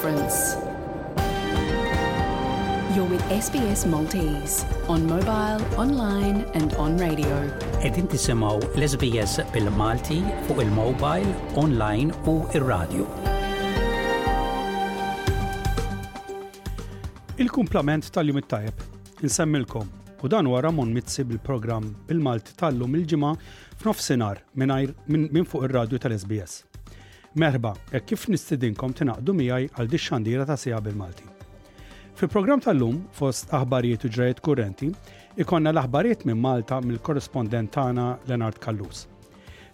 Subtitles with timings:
[0.00, 0.56] difference.
[2.96, 7.44] You're with SBS Maltese on mobile, online and on radio.
[7.82, 13.06] Edin tisimaw l-SBS bil-Malti fuq il-mobile, online u il-radio.
[17.38, 18.74] Il-kumplament tal-jum it-tajb.
[19.22, 19.88] Insemmilkom.
[20.22, 23.34] U dan wara mon mitzi bil-program bil-Malti tal-lum il-ġimgħa
[23.82, 24.76] f'Nofsinar minn
[25.30, 26.64] min fuq ir radio tal-SBS.
[27.34, 31.28] Merba, e kif nistidinkom tinaqdu miegħi għal dixxandira ta' sija bil-Malti.
[32.18, 34.88] Fil-programm tal-lum, fost aħbarijiet u ġrajiet kurrenti,
[35.38, 39.04] ikonna l-aħbarijiet minn Malta mill-korrespondent tagħna Lenard Kallus.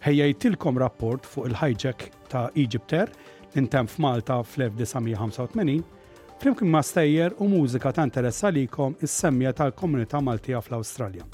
[0.05, 3.09] Ħejjajtilkom rapport fuq il-hijack ta' Egypter
[3.57, 11.25] intem f'Malta fl-1985 flimkien ma' stejjer u mużika ta' interessa likom is-semmja tal-komunità Maltija fl-Awstralja.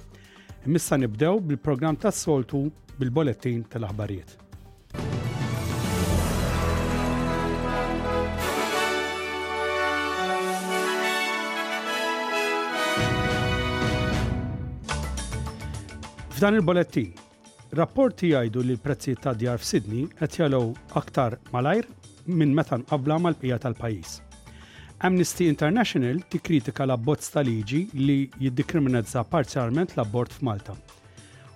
[0.70, 4.38] Missa nibdew bil-programm tas-soltu bil-bolettin tal-aħbarijiet.
[16.42, 17.10] F'dan il-bolettin,
[17.78, 21.86] rapporti jgħidu li l prezzi ta' djar f'Sidni qed jalow aktar malajr
[22.40, 24.16] minn meta nqabla mal-qija tal-pajjiż.
[25.06, 30.74] Amnesty International tikkritika l-abbozz ta' liġi li jiddikriminalizza parzjalment l-abbord f'Malta.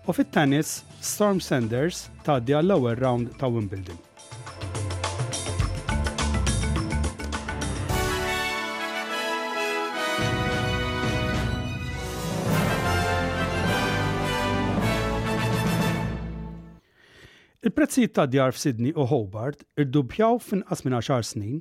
[0.07, 4.06] U fit-tennis, Storm Sanders tgħaddi għall-ewwel round ta' Wimbledon.
[17.77, 21.59] Il-prezzijiet ta' djar f'Sidni u Hobart irdubjaw f'inqas minn 10 snin,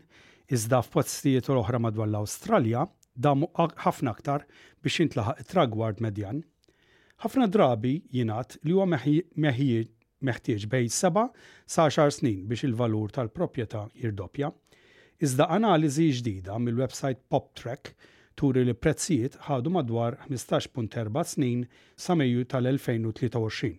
[0.58, 2.86] iżda f'pozzijiet oħra madwar l-Awstralja
[3.26, 3.50] damu
[3.82, 4.46] ħafna aktar
[4.86, 6.40] biex jintlaħaq it-tragward medjan.
[7.26, 11.26] Ħafna drabi jingħad li huwa meħtieġ bej 7
[11.76, 14.54] sa 10 snin biex il-valur tal-proprjetà jirdoppja.
[15.20, 17.92] Iżda analiżi ġdida mill-website PopTrack
[18.40, 21.68] turi li prezzijiet ħadu madwar 15.4 snin
[22.00, 23.74] sa Mejju tal-2023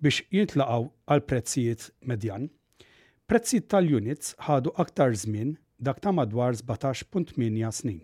[0.00, 2.46] biex jintlaqaw għal prezzijiet medjan.
[3.28, 7.36] Prezzijiet tal-units ħadu aktar żmien dak ta' madwar 17.8
[7.80, 8.00] snin.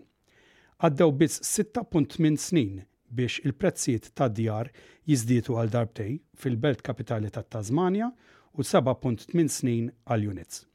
[0.77, 2.83] Għaddew biz 6.8 snin
[3.17, 4.69] biex il-prezzijiet ta' djar
[5.09, 8.11] jizdietu għal darbtej fil-belt kapitali ta' Tasmania
[8.53, 10.65] u 7.8 snin għal units.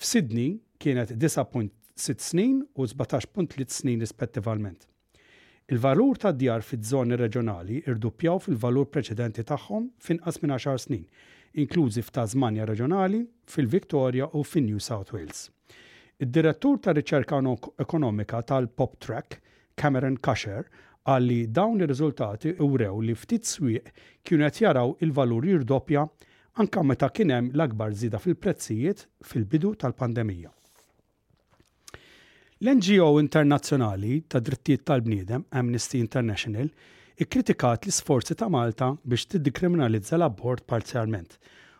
[0.00, 0.48] F'Sidni
[0.82, 4.86] kienet 9.6 snin u 17.3 snin rispettivament.
[5.70, 11.04] Il-valur ta' djar fi żoni reġjonali irduppjaw fil-valur preċedenti tagħhom finqas minn 10 snin,
[11.62, 15.44] inklużi f'Tasmania reġjonali, fil-Victoria u fin-New South Wales.
[16.18, 17.38] Id-direttur ta' riċerka
[17.86, 19.38] ekonomika tal-Pop Track,
[19.78, 20.66] Cameron Kasher,
[21.06, 23.94] għalli dawn ir-riżultati urew li ftit swieq
[24.26, 26.02] kienu qed jaraw il-valur jirdoppja
[26.64, 30.50] anka meta kien hemm l-akbar żida fil-prezzijiet fil-bidu tal-pandemija.
[32.62, 36.66] L-NGO internazzjonali ta' drittijiet tal-bniedem Amnesty International
[37.24, 41.38] ikkritikat l-isforzi ta' Malta biex tiddikriminalizza l-abbord parzialment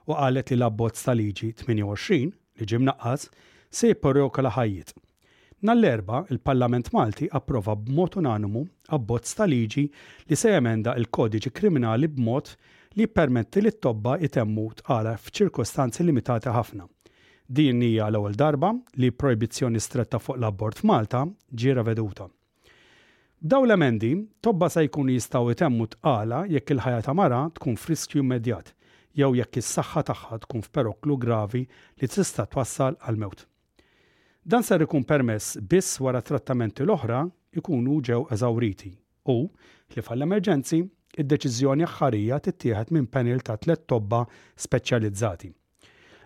[0.08, 2.32] u qalet li l-abbozz ta' liġi 28
[2.62, 3.26] li ġimna għaz
[3.80, 4.94] se jipporjoka la ħajjiet.
[5.68, 8.62] Nall-erba il-Parlament Malti approva b'mod unanimu
[8.96, 9.84] abbozz ta' liġi
[10.30, 12.54] li se jemenda il-kodiġi kriminali b'mod
[12.96, 16.88] li permetti li t-tobba jitemmu tqala f'ċirkostanzi limitati ħafna
[17.52, 18.68] Din hija l-ewwel darba
[19.00, 22.28] li proibizzjoni stretta fuq l-abbord f'Malta ġiera veduta.
[23.42, 28.70] Daw l-emendi, tobba se jkun jistgħu itemmu tqala jekk il-ħajja ta' mara tkun friskju immedjat
[29.18, 33.42] jew jekk is-saħħa tagħha tkun f'peroklu gravi li tista' twassal għal mewt.
[34.46, 37.24] Dan ser ikun permess biss wara trattamenti l-oħra
[37.58, 38.94] ikunu ġew eżawriti
[39.34, 39.40] u
[39.98, 40.84] li fall-emerġenzi
[41.18, 44.22] id-deċiżjoni aħħarija tittieħed minn panel ta' tliet tobba
[44.68, 45.56] speċjalizzati.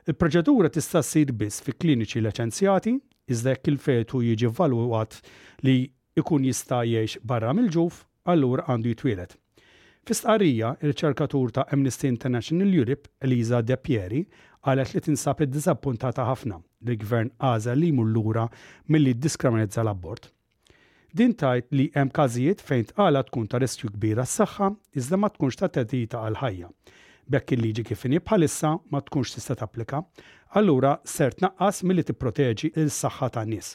[0.04, 2.92] Il-proċedura tista' ssir biss fi kliniċi liċenzjati,
[3.32, 5.14] iżda jekk il-fetu jiġi valwat
[5.64, 5.76] li
[6.20, 9.30] ikun jista' jgħix barra mill-ġuf, allura għandu jitwielet.
[10.04, 14.20] Fistqarrija, il-ċerkatur ta' Amnesty International Europe, Eliza De Pieri,
[14.68, 18.44] għalet li tinsab id-dizappuntata ħafna li gvern għaza li mullura
[18.92, 20.28] mill-li diskriminizza l-abbort.
[21.14, 24.68] Din tajt li hemm każijiet fejn tqala tkun ta' riskju kbira s-saħħa
[25.00, 26.70] iżda ma tkunx ta' tedita għal ħajja
[27.32, 30.02] Bekk il-liġi kifini bħalissa ma tkunx tista' tapplika,
[30.60, 33.72] allura ser tnaqqas milli tipproteġi il-saħħa tan nies.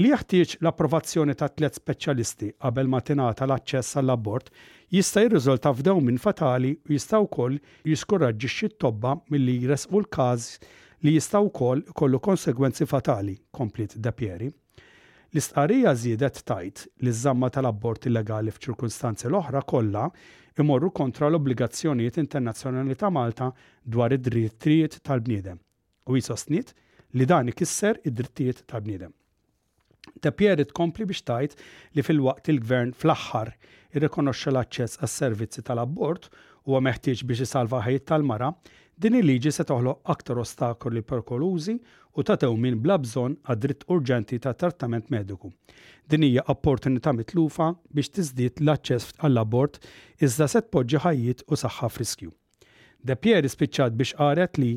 [0.00, 4.50] Li jaħtieġ l-approvazzjoni ta' tliet speċjalisti qabel ma tingħata l-aċċess għall-abort
[4.92, 7.56] jista' jirriżulta f'dew minn fatali u jista' wkoll
[7.92, 10.50] jiskoraġġixxi t-tobba milli jresqu l-każ
[11.04, 14.52] li jista' wkoll kollu konsegwenzi fatali, komplit Pieri.
[15.32, 20.06] l istqarrija żiedet tajt li ż-żamma tal-abort illegali f'ċirkunstanzi l-oħra kollha
[20.62, 23.50] imorru kontra l-obbligazzjonijiet internazzjonali ta' Malta
[23.84, 25.58] dwar id-drittijiet tal-bniedem
[26.06, 26.74] u jisostnit
[27.14, 29.12] li dan ikisser id-drittijiet tal-bniedem.
[30.22, 31.56] Tapjeri tkompli biex tajt
[31.94, 33.50] li fil-waqt il-gvern fl-aħħar
[33.98, 36.30] irrekonoxxa l-aċċess għas-servizzi tal abort
[36.66, 38.48] huwa meħtieġ biex isalva ħajt tal-mara,
[38.98, 41.76] din il-liġi se toħloq aktar ostakoli perkolużi
[42.18, 45.50] u ta' minn bla bżonn għad-dritt urġenti ta' trattament mediku.
[46.08, 49.78] Din hija opportunità mitlufa biex tiżdied l-aċċess għall-abort
[50.28, 52.30] iżda se tpoġġi ħajjiet u saħħa friskju.
[53.06, 54.72] De Pieri spiċċat biex qaret li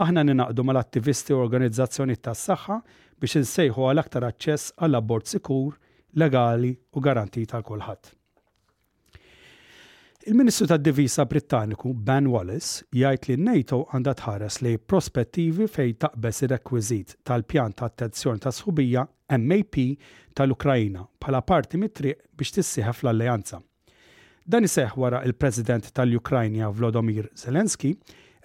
[0.00, 2.78] aħna ninaqdu mal-attivisti u organizzazzjoni tas saħħa
[3.20, 5.72] biex insejħu għal aktar aċċess għall-abort sikur,
[6.14, 8.14] legali u garantit għal kulħadd.
[10.26, 17.12] Il-Ministru tad-Divisa Brittaniku Ben Wallace jgħid li NATO għandha tħares li prospettivi fej taqbes ir-rekwiżit
[17.28, 19.02] tal-pjan ta' attenzjoni ta' sħubija
[19.42, 19.78] MAP
[20.32, 23.58] tal ukrajina bħala parti mit-triq biex tissieħef fl-alleanza.
[24.48, 27.92] Dan iseħ wara il-President tal-Ukrajna Vlodomir Zelenski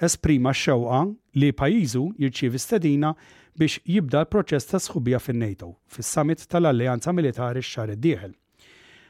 [0.04, 1.06] esprima xewqa
[1.40, 3.16] li pajizu jirċievi stedina
[3.56, 8.36] biex jibda l-proċess ta' sħubija fin-NATO fis-summit tal-Alleanza Militari x-xar id-dieħel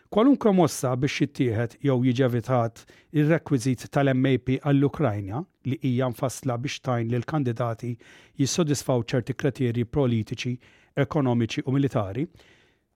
[0.09, 6.79] kwalunkwe mossa biex jittieħed jew jiġi evitat rekwizit rekwiżit tal-MAP għall-Ukrajna li hija mfassla biex
[6.87, 7.91] tajn lil kandidati
[8.41, 10.53] jissodisfaw ċerti kriterji politiċi,
[11.03, 12.25] ekonomiċi u militari,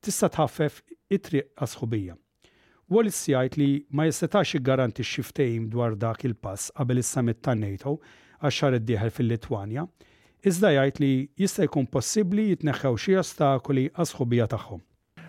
[0.02, 0.80] tista' tħaffef
[1.18, 2.16] it-triq għasħubija.
[2.90, 8.00] Wallis jgħid li ma jistetax jiggaranti xiftejn dwar dak il-pass qabel is-summit tan NATO
[8.42, 9.86] għax xar id-dieħel fil-Litwanja,
[10.50, 11.12] iżda jgħid li
[11.46, 14.82] jista' jkun possibbli jitneħħew xi ostakoli għasħubija tagħhom.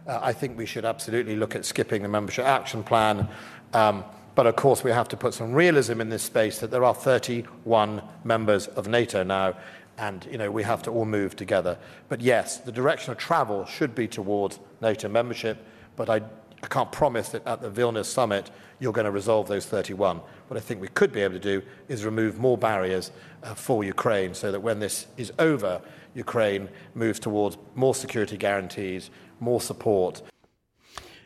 [0.06, 3.28] Uh, I think we should absolutely look at skipping the Membership Action Plan.
[3.72, 4.04] Um,
[4.34, 6.92] but Of course, we have to put some realism in this space that there are
[6.94, 9.54] 31 members of NATO now,
[9.96, 11.78] and we have to all move together.
[12.08, 15.58] But Yes, the direction of travel should be towards NATO membership,
[15.94, 16.20] but I
[16.68, 20.20] can't promise that at the Vilnius summit you're going to resolve those 31.
[20.48, 23.12] What I think we could be able to do is remove more barriers
[23.44, 25.80] uh, for Ukraine so that when this is over,
[26.14, 30.22] Ukraine moves towards more security guarantees, more support.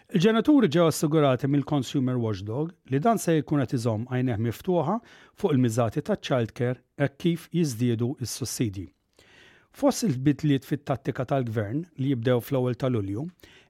[0.09, 4.95] Il-ġenituri ġew assigurati mill-Consumer Watchdog li dan se jkun qed iżomm għajneh miftuħa
[5.37, 8.87] fuq il-miżati taċ-childcare hekk kif jiżdiedu s-sussidi.
[9.79, 13.27] Fost il-bidliet fit-tattika tal-gvern li jibdew fl-ewwel tal Lulju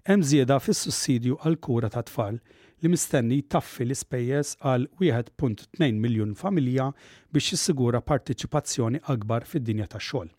[0.07, 6.93] hemm żieda fis-sussidju għal kura ta' tfal li mistenni taffi l-ispejjeż għal 1.2 miljun familja
[7.35, 10.31] biex jissigura partiċipazzjoni akbar fid-dinja tax-xogħol.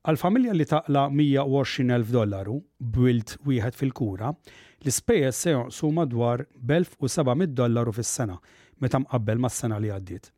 [0.00, 2.54] Għal-familja li taqla 120.000 dollaru
[2.92, 4.30] b'wilt wieħed fil-kura,
[4.80, 8.38] l-ispejjeż se jonqsu madwar 1,700 dollaru fis-sena
[8.80, 10.30] meta mqabbel mas-sena li għaddiet.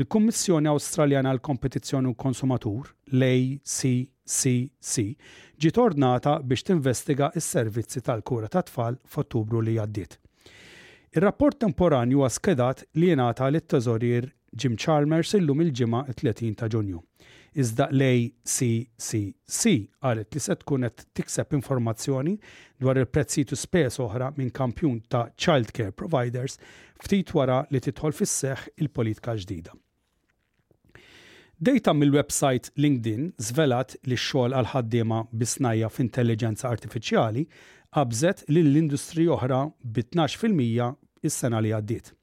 [0.00, 4.92] Il-Kummissjoni Awstraljana għal kompetizzjoni u Konsumatur, l-ACCC,
[5.60, 10.16] ġiet ordnata biex tinvestiga s-servizzi tal-kura tat-tfal f'Ottubru li għaddiet.
[11.20, 14.24] Ir-rapport temporanju għaskedat li jenata l-Teżorier
[14.56, 16.96] Jim Chalmers illum il-ġimgħa 30 ta' Ġunju
[17.56, 19.70] iżda l-ACCC
[20.04, 22.34] għalet li se tkun qed tikseb informazzjoni
[22.82, 26.58] dwar il-prezzijiet u spes oħra minn kampjun ta' childcare providers
[27.00, 29.72] ftit wara li titħol fis-seħħ il-politika ġdida.
[31.56, 37.46] Data mill-website LinkedIn zvelat li xogħol għal ħaddiema bisnajja f'intelligenza artifiċjali
[37.96, 42.15] qabżet lill industri oħra bi 12% is-sena li għaddiet.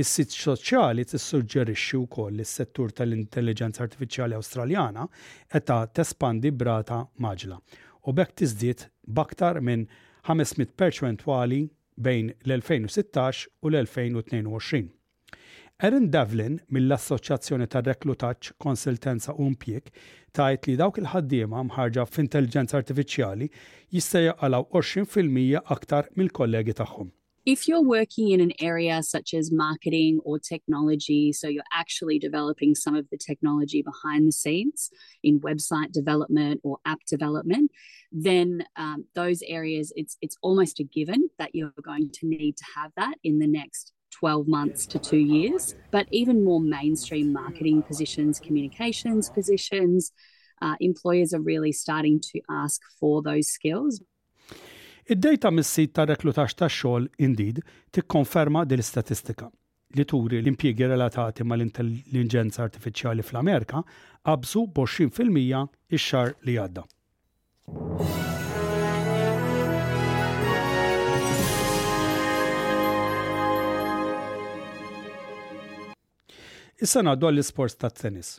[0.00, 5.02] Is-sit soċjali tissuġġerixxi wkoll li s-settur tal-intelligenza artifiċjali Awstraljana
[5.54, 7.58] qed tespandi brata maġla
[8.06, 8.86] u bekk tiżdied
[9.18, 9.84] baktar minn
[10.30, 11.58] 500 perċentwali
[12.08, 14.80] bejn l-2016 u l-2022.
[15.88, 19.92] Erin Devlin mill-Assoċjazzjoni tar reklutaċ Konsiltenza Umpjek
[20.32, 23.50] tajt li dawk il-ħaddiema mħarġa f'intelligenza artifiċjali
[23.98, 27.12] jista' jaqalaw 20% aktar mill-kollegi tagħhom.
[27.44, 32.74] if you're working in an area such as marketing or technology, so you're actually developing
[32.74, 34.90] some of the technology behind the scenes
[35.24, 37.72] in website development or app development,
[38.12, 42.64] then um, those areas, it's it's almost a given that you're going to need to
[42.76, 45.74] have that in the next 12 months to two years.
[45.90, 50.12] But even more mainstream marketing positions, communications positions,
[50.60, 54.00] uh, employers are really starting to ask for those skills.
[55.02, 57.56] Id-dejta mis-sit ta' reklutax ta' xogħol Indeed
[57.96, 59.48] tikkonferma din l-istatistika
[59.98, 63.82] li turi l-impjiegi relatati mal intelligenza artifiċjali fl-Amerika
[64.28, 65.66] qabżu b'20%
[65.98, 66.84] ix-xar li għadda.
[76.82, 78.36] Issa għaddu għall-isports ta' tennis.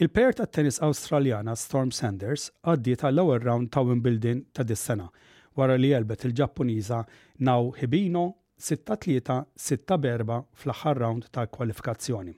[0.00, 5.12] Il-pair ta' tennis Australjana Storm Sanders għaddiet għall ewwel round ta' Wimbledon ta' dis-sena
[5.58, 6.98] wara li jelbet il-Ġappuniża
[7.46, 8.24] naw Hibino
[8.62, 12.34] 6-3-6 berba fl-aħħar round ta' kwalifikazzjoni.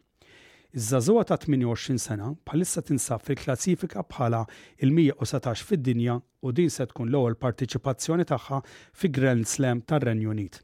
[0.77, 4.45] Iż-żazuwa ta' 28 sena bħalissa tinsab fil-klassifika bħala
[4.85, 8.61] il-117 fid-dinja u din se tkun l-ewwel partiċipazzjoni tagħha
[9.01, 10.61] fi Grand Slam tar-Renju Unit.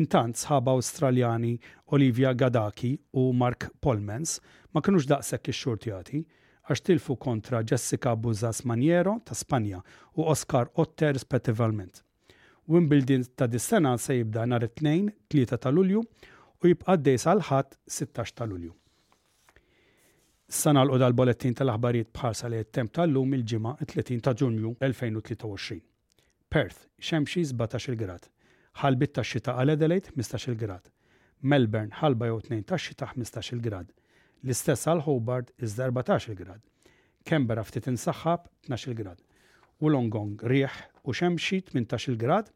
[0.00, 1.54] Intant sħaba Awstraljani
[1.94, 4.38] Olivia Gadaki u Mark Polmens
[4.72, 6.22] ma kinux daqshekk ix-xortjati,
[6.70, 9.80] għax tilfu kontra Jessica Buzas Maniero ta' Spanja
[10.14, 12.02] u Oscar Otter rispettivament.
[12.70, 18.34] Wimbledon ta' dis-sena se jibda nhar it-tnejn 3 ta' Lulju u jibqa' dej sal-ħadd 16
[18.38, 18.72] ta' Lulju.
[20.52, 25.80] Sana l-qoda l-bolettin tal-aħbarijiet bħarsa li t-temp tal-lum il-ġimgħa 30 ta' Ġunju 2023.
[26.52, 28.28] Perth, xemxi 17 grad.
[28.82, 30.92] Ħalbit ta' xita għal Adelaide 15 grad.
[31.42, 33.90] Melbourne, ħalba jew 2 ta' xita 15 grad.
[34.42, 36.60] L-istess għal Hobart iżda 14 grad.
[37.22, 39.20] Kembera ftit insaħħab 12 grad.
[39.82, 42.50] Wollongong rieħ u xemxit 18 grad.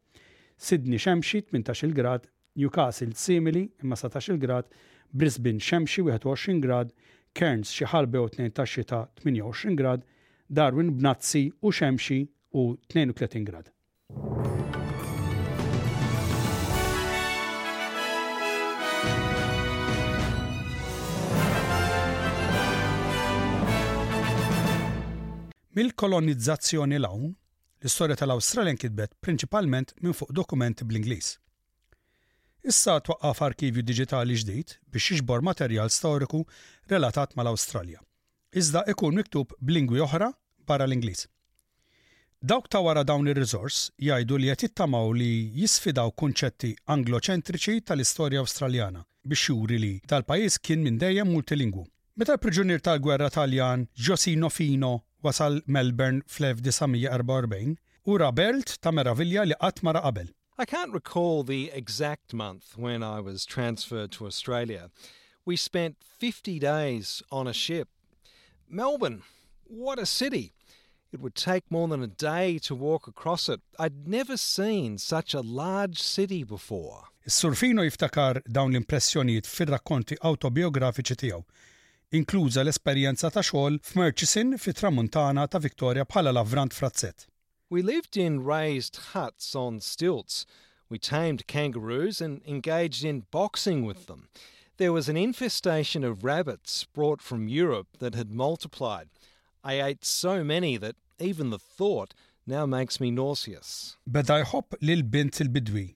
[0.57, 2.27] Sydney xemxit 18 grad.
[2.59, 4.67] Newcastle simili imma 17 grad.
[5.11, 6.91] Brisbane xemxi 21 grad.
[7.33, 10.03] Cairns xi ħalbe u 12 xita 28 grad.
[10.49, 13.71] Darwin b'nazzi u xemxi u 32 grad.
[25.77, 27.27] Mill-kolonizzazzjoni l-hawn,
[27.85, 31.27] l-istorja tal-Awstralja nkitbet prinċipalment minn fuq dokumenti bl-Ingliż.
[32.71, 36.39] Issa twaqqaf arkivju digitali ġdid biex jiġbor materjal storiku
[36.89, 38.01] relatat mal-Awstralja.
[38.57, 40.31] Iżda ikun miktub b'lingwi oħra
[40.65, 41.27] barra l-Ingliż.
[42.53, 45.29] Dawk ta' wara dawn ir-riżors jgħidu li qed jittamaw li
[45.61, 51.85] jisfidaw kunċetti angloċentriċi tal-istorja Awstraljana biex juri li tal-pajjiż kien minn dejjem multilingwu.
[52.17, 59.81] Meta l-priġunier tal-gwerra Taljan Josino Fino wasal Melbourne fl-1944 u rabelt ta' meravilja li qatt
[59.83, 60.27] mara qabel.
[60.59, 64.89] I can't recall the exact month when I was transferred to Australia.
[65.45, 67.87] We spent 50 days on a ship.
[68.67, 69.21] Melbourne,
[69.67, 70.53] what a city!
[71.11, 73.59] It would take more than a day to walk across it.
[73.79, 77.03] I'd never seen such a large city before.
[77.27, 81.41] surfino iftakar dawn l-impressjonijiet rakkonti autobiografiċi tiegħu
[82.15, 87.25] inkluża l-esperjenza ta' xogħol f'Murchison fi tramuntana ta' Victoria bħala lavrant frazzett.
[87.69, 90.45] We lived in raised huts on stilts.
[90.89, 94.29] We tamed kangaroos and engaged in boxing with them.
[94.77, 99.09] There was an infestation of rabbits brought from Europe that had multiplied.
[99.63, 102.13] I ate so many that even the thought
[102.45, 103.97] now makes me nauseous.
[104.07, 105.87] Beda jħob lil bint il-bidwi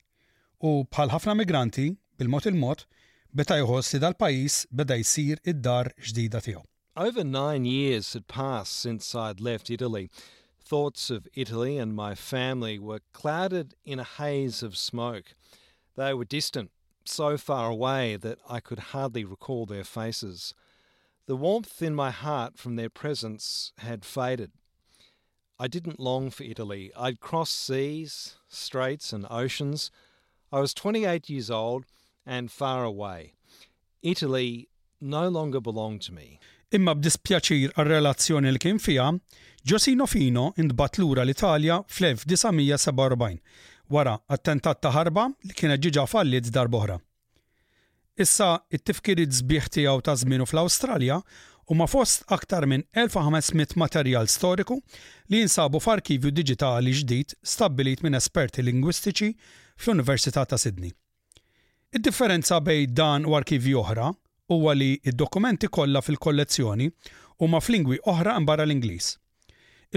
[0.67, 1.87] u bħal ħafna migranti
[2.17, 2.85] bil il-mot, il-mod
[3.33, 6.61] meta dal-pajis beda id-dar ġdida tiegħu.
[6.97, 10.09] Over nine years had passed since I'd left Italy.
[10.59, 15.33] Thoughts of Italy and my family were clouded in a haze of smoke.
[15.95, 16.71] They were distant,
[17.05, 20.53] so far away that I could hardly recall their faces.
[21.25, 24.51] The warmth in my heart from their presence had faded.
[25.57, 26.91] I didn't long for Italy.
[26.97, 29.89] I'd crossed seas, straits, and oceans.
[30.51, 31.85] I was 28 years old
[32.25, 33.33] and far away.
[34.01, 34.67] Italy
[35.01, 36.39] no longer belonged to me.
[36.73, 39.09] Imma b'dispjaċir għal-relazzjoni li kien fija,
[39.67, 43.39] Josino Fino indbat lura l-Italja fl-1947
[43.91, 46.97] wara attentat ta' ħarba li kienet ġiġa fallit boħra.
[48.17, 51.19] Issa it tifkirid zbieħ tiegħu ta' żmienu fl-Awstralja
[51.69, 54.79] u ma fost aktar minn 1500 materjal storiku
[55.29, 59.35] li jinsabu f'arkivju digitali ġdid stabbilit minn esperti lingwistiċi
[59.75, 60.91] fl-Università ta' Sydney.
[61.97, 64.03] Id-differenza bej dan u arkivi oħra
[64.53, 66.85] huwa li id-dokumenti kollha fil-kollezzjoni
[67.43, 69.07] huma f'lingwi oħra barra l-Ingliż.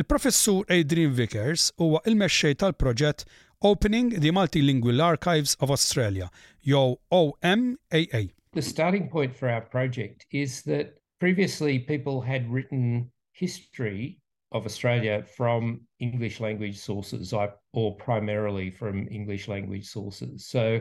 [0.02, 3.22] Il-professur Adrian Vickers huwa il-mexxej tal-proġett
[3.70, 6.32] Opening the Multilingual Archives of Australia,
[6.66, 8.24] yo OMAA.
[8.58, 14.18] The starting point for our project is that previously people had written history
[14.50, 20.44] of Australia from English language sources or primarily from English language sources.
[20.44, 20.80] So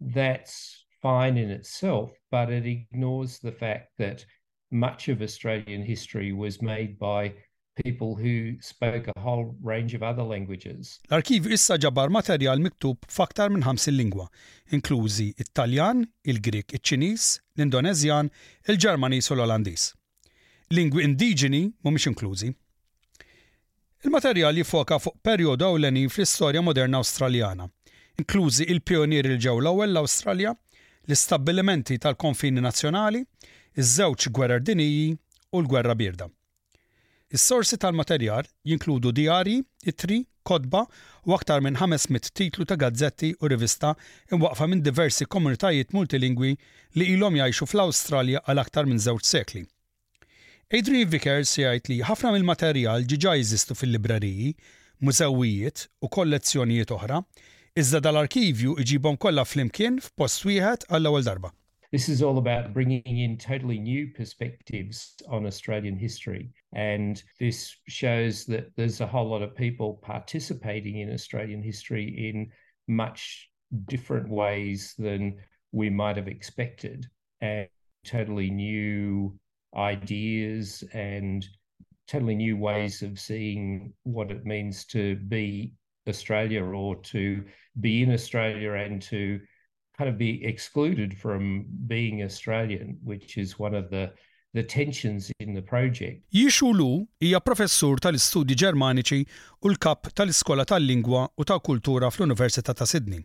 [0.00, 4.24] that's fine in itself, but it ignores the fact that
[4.70, 7.32] much of Australian history was made by
[7.84, 11.00] people who spoke a whole range of other languages.
[11.10, 14.28] L-arkiv issa ġabar materjal miktub f'aktar minn ħamsin lingwa,
[14.76, 17.26] inklużi it-Taljan, il-Grik, iċ-Ċiniż,
[17.58, 18.30] l-Indonezjan,
[18.70, 19.88] il-Ġermaniż u l-Olandiż.
[20.78, 22.52] Lingwi indiġeni mhumiex inklużi.
[24.06, 27.68] Il-materjal jifoka fuq perjodu ewleni fl-istorja moderna Awstraljana
[28.20, 30.52] inklużi il-pionieri l ġew l-ewwel l-Awstralja,
[31.08, 33.24] l-istabbilimenti tal-konfini nazzjonali,
[33.78, 35.14] iż-żewġ gwerer diniji
[35.52, 36.28] u l-gwerra birda.
[37.34, 39.58] Is-sorsi tal-materjal jinkludu diari,
[39.90, 40.82] itri, kodba
[41.26, 43.94] u aktar minn 500 titlu ta' gazzetti u rivista
[44.30, 46.52] imwaqfa minn diversi komunitajiet multilingwi
[47.00, 49.64] li ilhom jgħixu fl-Awstralja għal aktar minn żewġ sekli.
[50.78, 54.52] Adrian Vickers jgħid li ħafna mill-materjal ġiġa jeżistu fil-librariji,
[55.04, 57.18] mużewijiet u kollezzjonijiet oħra,
[57.76, 58.76] Iżda dal-arkivju
[59.18, 61.48] kollha flimkien f'post wieħed għall-ewwel darba.
[61.90, 66.52] This is all about bringing in totally new perspectives on Australian history.
[66.72, 72.48] And this shows that there's a whole lot of people participating in Australian history in
[72.86, 73.50] much
[73.88, 75.36] different ways than
[75.72, 77.08] we might have expected,
[77.40, 77.66] and
[78.06, 79.36] totally new
[79.74, 81.44] ideas and
[82.06, 85.74] totally new ways of seeing what it means to be
[86.08, 87.42] Australia or to
[87.80, 89.40] be in Australia and to
[89.98, 94.04] kind of be excluded from being Australian, which is one of the
[94.56, 96.16] the tensions in the project.
[96.40, 96.90] Jixu Lu
[97.24, 99.18] hija professur tal-istudji Ġermaniċi
[99.64, 103.24] u l-kap tal-Iskola tal-Lingwa u tal-Kultura fl-Università ta' Sydney.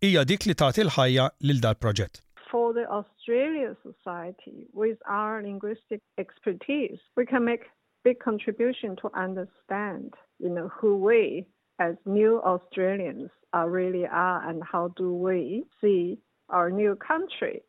[0.00, 2.22] Hija dik li tagħti l-ħajja lil dal proġett.
[2.50, 7.68] For the Australia Society, with our linguistic expertise, we can make
[8.08, 11.44] big contribution to understand, you know, who we
[11.78, 13.30] as new Australians
[13.68, 17.62] really are and how do we see our new country.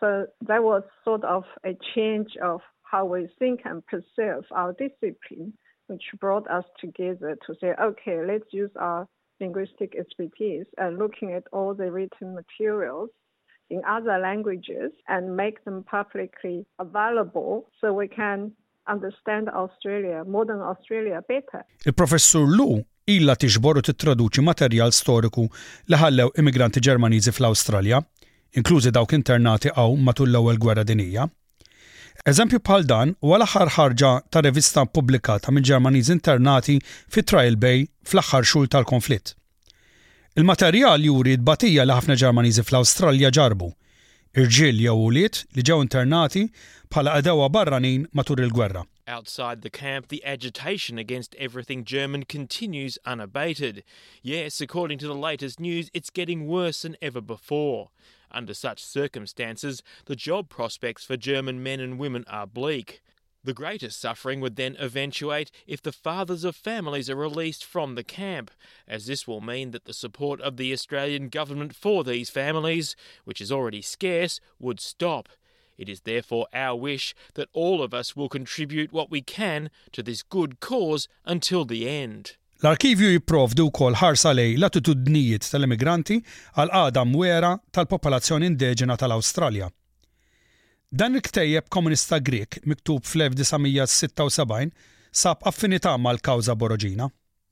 [0.00, 5.52] So that was sort of a change of how we think and perceive our discipline,
[5.86, 9.06] which brought us together to say, okay, let's use our
[9.40, 13.10] linguistic expertise and looking at all the written materials
[13.70, 18.52] in other languages and make them publicly available so we can
[18.88, 21.62] understand Australia, modern Australia better.
[21.86, 22.70] Il-professur Lu
[23.06, 25.46] illa tiġboru titraduċi materjal storiku
[25.90, 28.00] li ħallew immigranti Ġermaniżi fl-Awstralja,
[28.58, 31.26] inklużi dawk internati għaw matul l-ewwel gwerra dinija.
[32.28, 36.76] Eżempju bħal dan huwa l-aħħar ħarġa ta' revista pubblikata minn Ġermaniż internati
[37.10, 39.34] fi Trial Bay fl-aħħar xhur tal-konflitt.
[40.38, 43.70] Il-materjal juri d-batija li ħafna Ġermaniżi fl-Awstralja ġarbu–
[44.34, 46.46] jew uliet li ġew internati
[46.88, 48.86] bħala barranin il-gwerra.
[49.06, 53.82] Outside the camp, the agitation against everything German continues unabated.
[54.22, 57.90] Yes, according to the latest news, it's getting worse than ever before.
[58.30, 63.02] Under such circumstances, the job prospects for German men and women are bleak.
[63.44, 68.04] The greatest suffering would then eventuate if the fathers of families are released from the
[68.04, 68.52] camp,
[68.86, 73.40] as this will mean that the support of the Australian government for these families, which
[73.40, 75.28] is already scarce, would stop.
[75.76, 80.04] It is therefore our wish that all of us will contribute what we can to
[80.04, 82.36] this good cause until the end.
[82.62, 86.20] L-arkivju jipprovdu kol ħarsa lej l-attitudnijiet tal-immigranti
[86.54, 89.72] għal-għada mwera tal-popolazzjoni indiġena tal-Awstralja.
[90.94, 94.74] Dan il-ktejjeb komunista Grek miktub fl-1976
[95.10, 97.08] sab affinità mal-kawża Boroġina.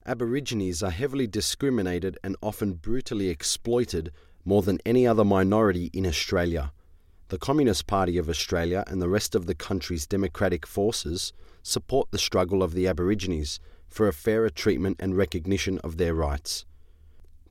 [0.06, 4.12] Aborigines are heavily discriminated and often brutally exploited
[4.44, 6.70] more than any other minority in Australia.
[7.28, 12.18] The Communist Party of Australia and the rest of the country's democratic forces support the
[12.26, 16.66] struggle of the Aborigines for a fairer treatment and recognition of their rights.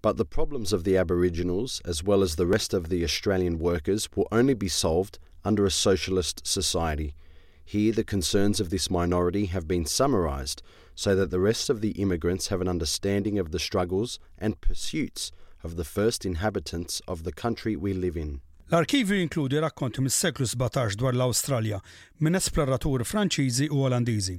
[0.04, 4.08] But the problems of the Aboriginals, as well as the rest of the Australian workers,
[4.15, 7.15] will only be solved under a socialist society.
[7.63, 10.62] Here, the concerns of this minority have been summarised
[10.95, 15.32] so that the rest of the immigrants have an understanding of the struggles and pursuits
[15.63, 18.41] of the first inhabitants of the country we live in.
[18.71, 21.80] L-arkivju jinkludi rakkonti mis-seklu 17 dwar l-Awstralja
[22.21, 24.38] minn esploraturi Franċiżi u Olandiżi.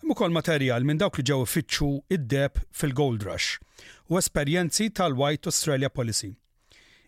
[0.00, 3.52] Hemm ukoll materjal minn dawk li ġew ifittxu id-deb fil-Gold Rush
[4.10, 6.32] u esperjenzi tal-White Australia Policy.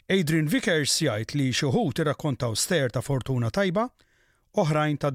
[0.08, 3.88] Adrian Vickers jgħid li xi irrakkontaw ster ta' fortuna tajba,
[4.54, 5.10] oħrajn ta'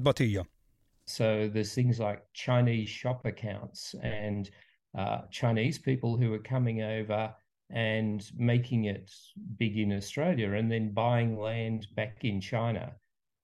[1.06, 4.50] So there's things like Chinese shop accounts and
[4.94, 7.34] uh, Chinese people who are coming over
[7.70, 9.10] and making it
[9.58, 12.94] big in Australia and then buying land back in China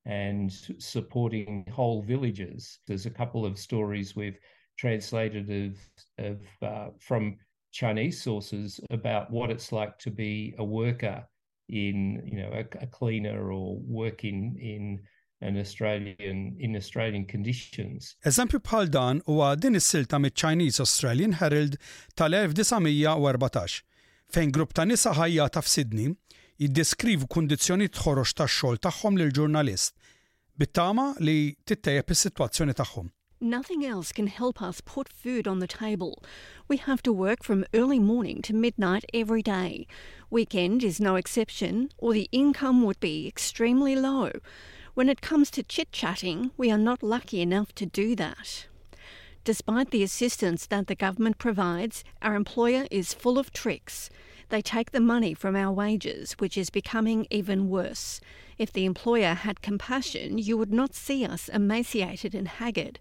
[0.04, 2.78] and supporting whole villages.
[2.87, 4.38] There's a couple of stories we've
[4.76, 5.78] translated of,
[6.18, 7.38] of uh, from
[7.72, 11.26] Chinese sources about what it's like to be a worker
[11.68, 15.00] in you know a, a cleaner or working in
[15.40, 18.16] an Australian in Australian conditions.
[18.26, 21.76] Eżempju bħal dan huwa din is-silta mit-Chinese Australian Herald
[22.16, 23.83] tal-1914
[24.35, 26.09] fejn grupp ta' nisa ħajja ta' f'Sidni
[26.62, 29.94] jiddeskrivu kundizzjoni tħorox ta' xogħol tagħhom lil ġurnalist
[30.59, 33.12] bit-tama li tittejjeb is-sitwazzjoni tagħhom.
[33.40, 36.24] Nothing else can help us put food on the table.
[36.66, 39.87] We have to work from early morning to midnight every day.
[40.30, 44.30] Weekend is no exception, or the income would be extremely low.
[44.92, 48.66] When it comes to chit chatting, we are not lucky enough to do that.
[49.44, 54.10] Despite the assistance that the government provides, our employer is full of tricks.
[54.50, 58.20] They take the money from our wages, which is becoming even worse.
[58.58, 62.98] If the employer had compassion, you would not see us emaciated and haggard.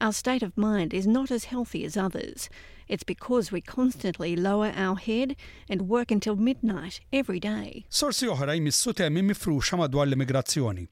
[0.00, 2.48] Our state of mind is not as healthy as others.
[2.88, 5.34] It's because we constantly lower our head
[5.68, 7.84] and work until midnight every day.
[7.90, 10.84] Sorsi oħra jmissu temi mifruxa madwar l-immigrazzjoni.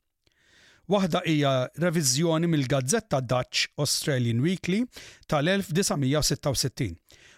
[0.91, 4.83] Waħda hija reviżjoni mill-Gazzetta Dutch Australian Weekly
[5.27, 6.93] tal-1966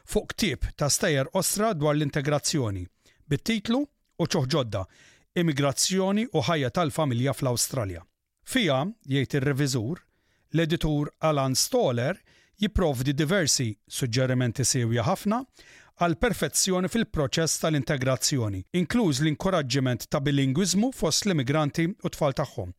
[0.08, 2.84] fuq ktieb ta' stejer ostra dwar l-integrazzjoni
[3.28, 4.82] bit-titlu u ċoħġodda
[5.38, 8.02] Immigrazzjoni u ħajja tal-familja fl-Awstralja.
[8.48, 10.04] Fija jgħid ir-reviżur
[10.52, 12.16] L-editur Alan Stoller
[12.60, 15.42] jipprovdi diversi suġġerimenti sewja ħafna
[15.98, 22.72] għal perfezzjoni fil-proċess tal-integrazzjoni, inkluż l-inkoraġġiment ta' bilingwiżmu fost l-immigranti u tfal tagħhom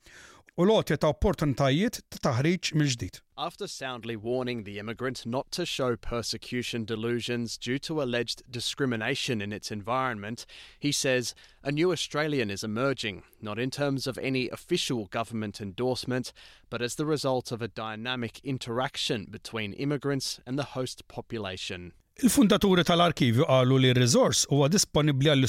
[0.59, 3.19] u lotja ta' opportunitajiet ta' taħriġ mill-ġdid.
[3.39, 9.53] After soundly warning the immigrant not to show persecution delusions due to alleged discrimination in
[9.53, 10.45] its environment,
[10.77, 16.33] he says a new Australian is emerging, not in terms of any official government endorsement,
[16.69, 21.93] but as the result of a dynamic interaction between immigrants and the host population.
[22.21, 25.45] Il-fundaturi tal-arkivju qalu li r-resource huwa disponibbli għall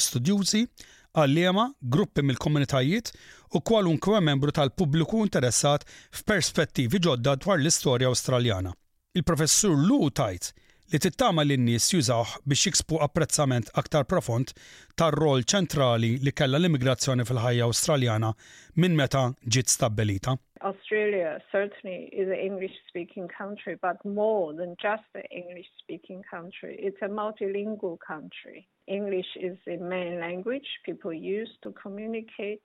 [1.17, 3.11] għalliema gruppi mill-komunitajiet
[3.57, 8.73] u kwalunkwe membru tal-pubbliku interessat f'perspettivi ġodda dwar l-istorja Awstraljana.
[9.15, 10.53] Il-professur Lu tajt
[10.91, 12.09] li tittama l-innis nies
[12.45, 14.51] biex jikspu apprezzament aktar profond
[14.99, 18.31] tar-rol ċentrali li kella l-immigrazzjoni fil-ħajja Awstraljana
[18.79, 20.37] minn meta ġiet stabbilita.
[20.61, 26.75] Australia certainly is an English speaking country, but more than just an English speaking country.
[26.77, 28.67] It's a multilingual country.
[28.87, 32.61] English is the main language people use to communicate,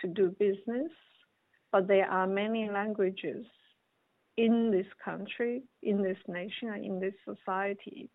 [0.00, 0.90] to do business,
[1.72, 3.44] but there are many languages
[4.36, 8.10] in this country, in this nation, and in this society.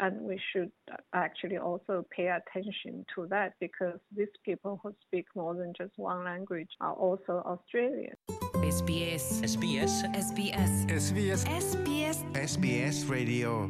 [0.00, 0.70] And we should
[1.12, 6.24] actually also pay attention to that because these people who speak more than just one
[6.24, 8.14] language are also Australian.
[8.76, 9.94] SBS SBS
[10.26, 13.66] SBS SBS SBS SBS Radio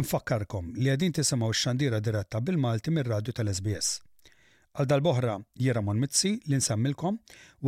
[0.00, 3.90] Infakkarkom li għedin tisimaw xandira diretta bil-Malti mir-radju tal-SBS.
[4.72, 7.16] Għal dal-boħra Jeramon Mitzi li nsemmilkom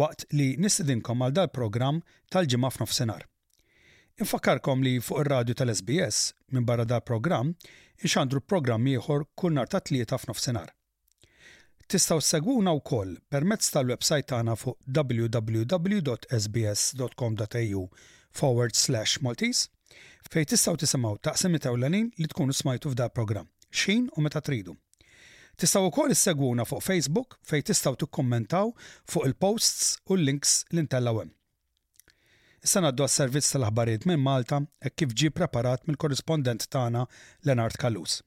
[0.01, 1.97] waqt li nistidinkom għal dal-program
[2.33, 3.23] tal-ġimma f'nofsenar.
[4.23, 6.19] Infakkarkom li fuq ir-radju tal-SBS
[6.57, 7.47] minn barra dal-program
[8.01, 10.69] inxandru program ieħor kull nar ta' tlieta f'nofsenar.
[11.89, 17.87] Tistaw segwuna wkoll permezz tal-websajt tagħna fuq www.sbs.com.au
[18.41, 19.63] forward slash Maltese
[20.31, 24.77] fej tistaw tisimaw taqsimi tawlanin li tkunu smajtu f'da program, xin u meta tridu.
[25.57, 28.67] Tistaw ukoll segwuna fuq Facebook fej tistaw tikkommentaw
[29.11, 31.31] fuq il-posts u l-links li hemm.
[32.63, 37.07] Issa għaddu għas-servizz tal-aħbarijiet minn Malta e kif ġi preparat mill-korrispondent tagħna
[37.43, 38.23] Lenart Kalus.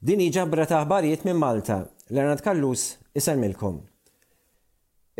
[0.00, 2.82] Dini ġabra ta' aħbarijiet minn Malta Lernat Kallus
[3.14, 3.76] isalmilkom.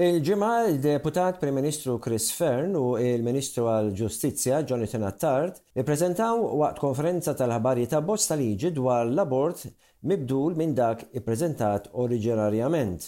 [0.03, 7.37] Il-ġimgħa il-deputat Prim Ministru Chris Fern u il-Ministru għal Ġustizzja Jonathan Attard ippreżentaw waqt konferenza
[7.39, 9.63] tal ħabarji ta' bost tal-liġi dwar l-abort
[10.11, 13.07] mibdul minn dak ippreżentat oriġinarjament.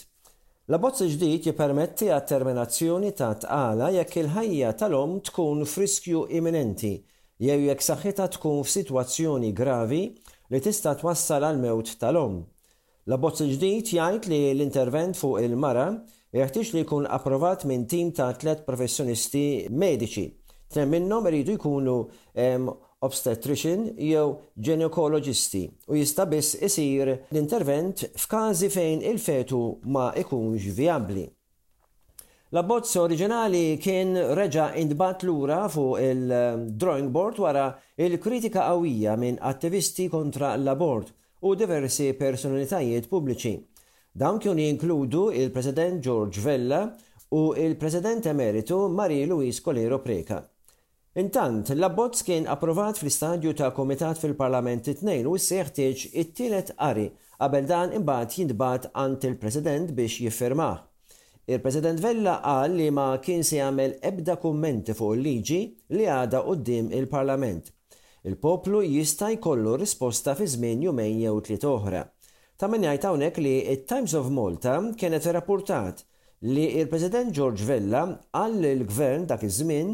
[0.71, 6.93] L-abbozz ġdid jippermetti għat terminazzjoni ta' tqala jekk il-ħajja tal-om tkun friskju imminenti
[7.49, 12.45] jew jekk saħħitha tkun f'sitwazzjoni gravi li tista' twassal għal mewt tal-om.
[13.03, 15.87] L-abbozz ġdid jgħid li l-intervent fuq il-mara
[16.39, 19.41] jeħtieġ li jkun approvat minn tim ta' tliet professjonisti
[19.75, 20.23] mediċi.
[20.71, 21.97] Tnejn minnhom iridu jkunu
[23.03, 24.23] obstetrician jew
[24.55, 29.59] gynecologisti u jista' biss isir l-intervent f'każi fejn il-fetu
[29.91, 31.25] ma ikunx viabli.
[32.55, 37.67] L-abbozz oriġinali kien reġa' intbat lura fuq il-drawing board wara
[37.99, 41.11] il-kritika qawwija minn attivisti kontra l-abort
[41.47, 43.51] u diversi personalitajiet pubbliċi.
[44.15, 46.77] Dawn kienu jinkludu il-President George Vella
[47.35, 50.37] u il-President Emeritu Marie Louise Colero Preka.
[51.19, 57.91] Intant, l-abbozz kien approvat fl-istadju ta' komitat fil-Parlament it-tnejn u s-seħtieġ it-tielet qari qabel dan
[57.99, 60.79] imbagħad jintbagħat għand il-President biex jiffirmah.
[61.51, 65.59] Il-President Vella qal li ma kien se jagħmel ebda kummenti fuq il-liġi
[65.99, 67.67] li għada qudiem il-Parlament
[68.25, 72.03] il-poplu jista' jkollu risposta fi żmien jumejn jew tliet oħra.
[72.57, 76.05] Ta' min jgħid hawnhekk li it-Times of Malta kienet irrapportat
[76.47, 78.05] li il-President George Vella
[78.39, 79.91] għall il-gvern dak iż-żmien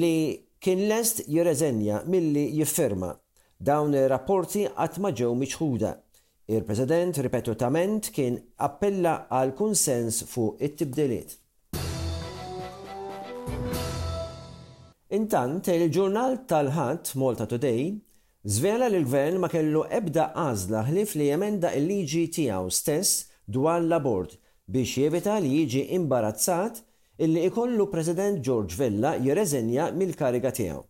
[0.00, 0.14] li
[0.58, 3.10] kien lest jirreżenja milli jiffirma.
[3.60, 5.90] Dawn ir-rapporti qatt ma ġew miċħuda.
[6.48, 11.37] Il-President ripetutament kien appella għal kunsens fuq it-tibdiliet.
[15.08, 17.86] Intant, il-ġurnal tal-ħadd Malta Today
[18.44, 23.14] zvela li l-gvern ma kellu ebda għażla ħlif li jemenda il-liġi tiegħu stess
[23.56, 24.36] dwar l-abort
[24.68, 26.82] biex jevita li jiġi imbarazzat
[27.24, 30.84] illi ikollu President George Villa jirreżenja mill-kariga tiegħu.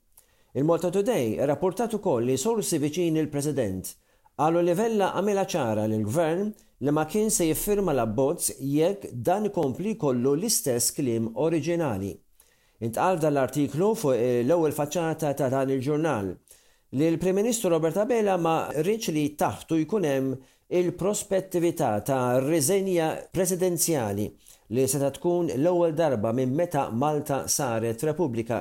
[0.58, 3.94] Il-Malta Today rapportat ukoll li sorsi viċin il-President
[4.42, 6.50] għallu li Vella għamela ċara l gvern
[6.82, 12.16] li ma kien se jiffirma l-abbozz jekk dan ikompli kollu l-istess klim oriġinali.
[12.80, 16.28] Intqal dal-artiklu fuq eh, l-ewwel faċċata ta' dan il-ġurnal
[16.94, 20.36] li l-Prim Ministru Roberta Bela ma rridx li taħtu jkun hemm
[20.78, 24.26] il-prospettività ta' riżenja presidenzjali
[24.78, 28.60] li seta tkun l-ewwel darba minn meta Malta saret Repubblika.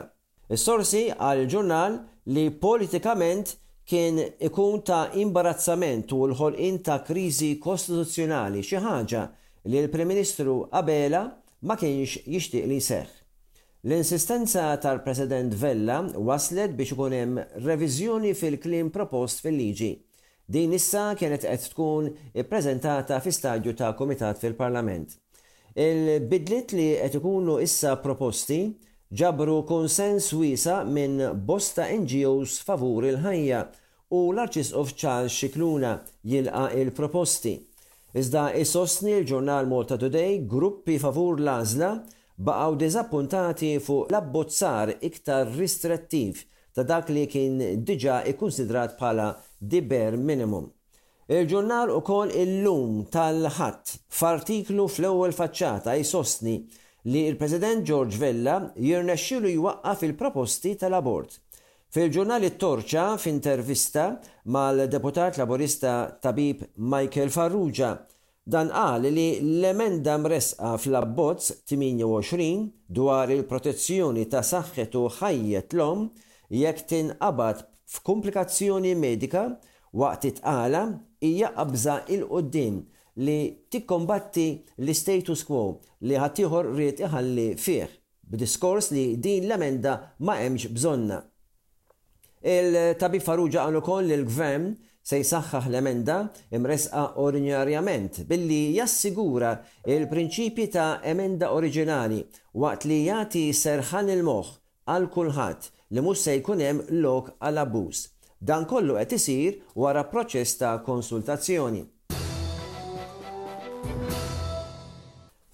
[0.49, 1.99] Is-sorsi għal ġurnal
[2.33, 3.53] li politikament
[3.87, 9.23] kien ikun ta' imbarazzament u l-ħolqin ta' kriżi kostituzzjonali xi ħaġa
[9.69, 11.21] li l-Prim Ministru Abela
[11.69, 13.16] ma kienx jixtieq li seħħ.
[13.87, 19.93] L-insistenza tal-President Vella waslet biex ikun hemm reviżjoni fil-klim propost fil-liġi.
[20.51, 22.09] Din issa kienet qed tkun
[22.43, 25.13] ippreżentata fi stadju ta' komitat fil-Parlament.
[25.79, 28.57] Il-bidlit li qed ikunu issa proposti
[29.21, 33.61] ġabru konsens wiesa minn bosta NGOs favur il-ħajja
[34.11, 35.93] u l-Arċisqof Charles Xikluna
[36.27, 37.55] jilqa il-proposti.
[38.19, 41.95] Iżda isostni l-ġurnal Malta Today gruppi favur l-azla
[42.37, 46.43] Baqaw deżappuntati fuq l-abbozzar iktar ristrettiv
[46.75, 49.25] ta' dak li kien diġa ikkunsidrat bħala
[49.71, 50.67] diber minimum.
[51.37, 56.53] Il-ġurnal u kol il-lum tal-ħadd f'artiklu fl-ewwel faċċata jsostni
[57.09, 61.31] li il-President George Vella jirnexxilu jwaqqaf il-proposti tal-abort.
[61.89, 64.11] Fil-ġurnal it-Torċa f'intervista
[64.53, 67.95] mal-deputat laborista tabib Michael Farrugia
[68.47, 69.29] Dan qal li
[69.59, 76.05] l-emenda mresqa fl-abbozz 28 dwar il-protezzjoni ta' saħħet u ħajjet l-om
[76.61, 79.41] jekk tinqabad f'komplikazzjoni medika
[80.03, 80.83] waqt itqala
[81.27, 82.79] hija qabża il-qoddim
[83.27, 84.47] li tikkombatti
[84.85, 85.65] l-status quo
[86.07, 87.83] li ħatiħor rrit iħalli fih
[88.31, 91.19] b'diskors li din l-emenda ma hemmx bżonna.
[92.47, 94.71] Il-tabib Farrugia għal ukoll l-gvern
[95.07, 96.15] se jisaxħaħ l-emenda
[96.57, 99.53] imresqa ordinarjament billi jassigura
[99.87, 102.17] il-prinċipji ta' emenda oriġinali
[102.59, 104.49] waqt li jati serħan il-moħ
[104.91, 108.01] għal kulħadd li mhux se jkun hemm lok għal abbuż.
[108.49, 111.85] Dan kollu qed isir wara proċess ta' konsultazzjoni.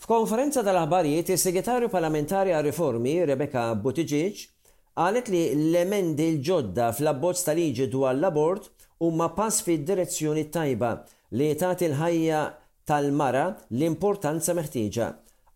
[0.04, 4.48] F'konferenza tal-aħbarijiet, is-Segretarju Parlamentari għal Riformi, Rebecca Buttigieg,
[4.98, 8.72] qalet li l-emendi l-ġodda fl-abbozz tal-liġi dwar l-abort
[9.04, 10.90] huma pass fid direzzjoni tajba
[11.38, 12.42] li tagħti l-ħajja
[12.90, 13.42] tal-mara
[13.76, 15.08] l-importanza meħtieġa.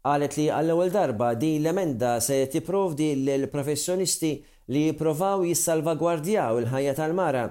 [0.08, 4.30] Qalet li għall-ewwel darba din l-emenda se tipprovdi l-professjonisti
[4.74, 7.44] li jipprovaw jissalvagwardjaw il-ħajja tal-mara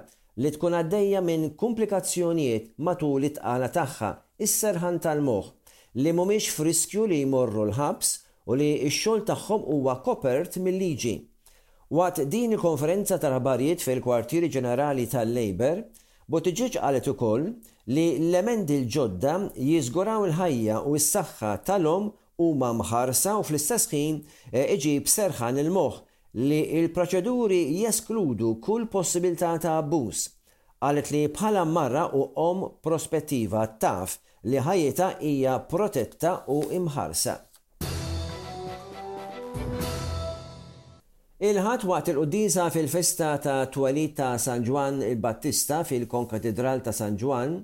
[0.42, 4.12] li tkun għaddejja minn komplikazzjonijiet matul it-tqala tagħha,
[4.48, 5.52] is-serħan tal-moħħ
[6.02, 8.12] li mhumiex friskju li jmorru l-ħabs
[8.52, 11.16] u li x-xogħol tagħhom huwa kopert mill-liġi.
[11.94, 15.84] Waqt din konferenza tal-ħabarijiet fil-kwartieri ġenerali tal-Labor,
[16.26, 17.44] Buttigieg qalet ukoll
[17.86, 22.08] li l-emendi l-ġodda jiżguraw il-ħajja u s-saħħa tal-om
[22.42, 24.18] huma mħarsa u fl-istess ħin
[24.50, 26.00] eh, iġib serħan il-moħħ
[26.42, 30.26] li il-proċeduri jeskludu kull possibilità ta' abbuż.
[30.82, 34.18] għalet li bħala marra u om prospettiva taf
[34.50, 37.45] li ħajjeta hija protetta u imħarsa.
[41.36, 47.58] Il-ħat waqt il qudisa fil-festa ta' twalid ta' San Juan il-Battista fil-Konkatedral ta' San Juan,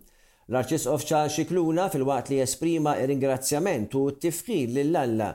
[0.53, 5.31] l-Arċisqof Charles Xikluna fil-waqt li jesprima il ingrazzjament u t-tifħir lill-Alla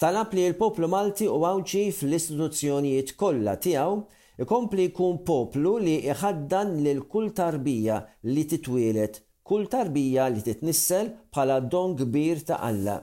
[0.00, 4.00] talab li l-poplu Malti u għawċi fl-istituzzjonijiet kollha tiegħu
[4.46, 8.00] ikompli jkun poplu li iħaddan lil kull tarbija
[8.32, 13.02] li titwielet, kull tarbija li titnissel bħala don kbir ta' Alla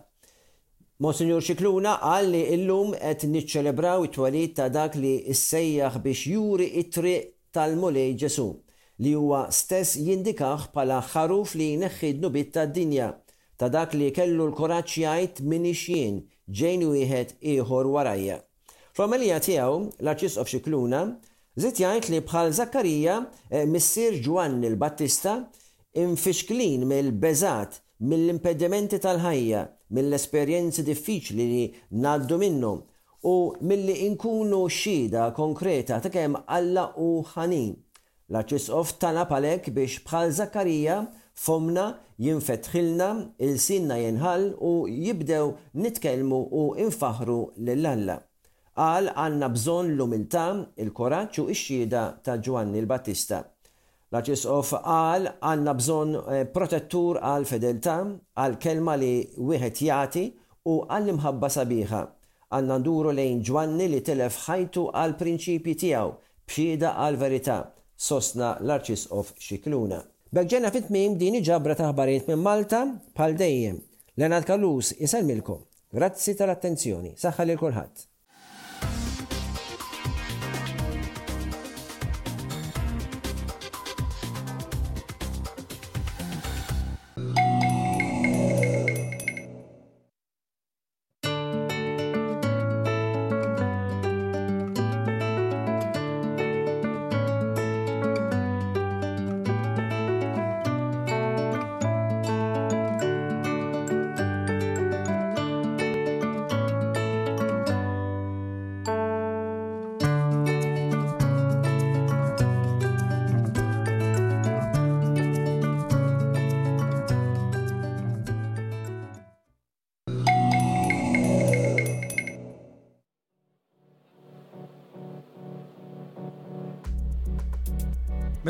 [1.01, 7.29] Monsignor Xikluna qal li illum qed niċċelebraw it-twalid ta' dak li issejjaħ biex juri it-triq
[7.55, 8.47] tal-Mulej Ġesu
[9.05, 13.07] li huwa stess jindikaħ bħala ħaruf li neħħidnu bit tad-dinja
[13.61, 16.19] ta' dak li kellu l-kuraġġ jgħid min jien
[16.59, 18.41] ġejn wieħed ieħor warajja.
[18.91, 21.05] Fl-omelija tiegħu l-Arċisqof Xikluna
[21.63, 25.37] żitt jgħid li bħal Zakkarija eh, missier Ġwanni il battista
[25.95, 31.63] infixklin mill-beżat mill-impedimenti tal-ħajja, mill-esperjenzi diffiċli li
[32.03, 32.69] naddu minnu,
[33.27, 33.33] u
[33.69, 37.73] milli inkunu xhieda konkreta ta' kemm Alla u ħanin.
[38.29, 40.99] L-Arċisqof tana palek biex bħal Zakarija
[41.33, 41.89] fomna
[42.23, 43.09] jinfetħilna
[43.45, 45.51] il-sinna jenħal u jibdew
[45.83, 48.19] nitkelmu u infaħru l alla
[48.79, 50.45] Għal għanna bżon l-umiltà,
[50.79, 53.43] il-koraċ u ix-xhieda ta' Ġwanni l-Battista.
[54.09, 57.97] L-Arċisqof qal għandna bżonn eh, protettur għal fedeltà,
[58.41, 60.23] għal kelma li wieħed jagħti
[60.71, 61.99] u għal imħabba sabiħa.
[62.49, 66.15] Għanna nduru lejn ġwanni li telef ħajtu għal prinċipji tiegħu,
[66.49, 67.59] bxieda għal verità,
[68.09, 70.01] sosna l-Arċisqof Xikluna.
[70.33, 72.81] Bekġena fit-tmim din iġabra taħbarijiet minn Malta
[73.13, 73.77] bħal dejjem.
[74.17, 75.61] Lenat Kallus, iselmilkom.
[75.93, 77.13] Grazzi tal-attenzjoni.
[77.17, 78.08] Saħħa lil kulħadd.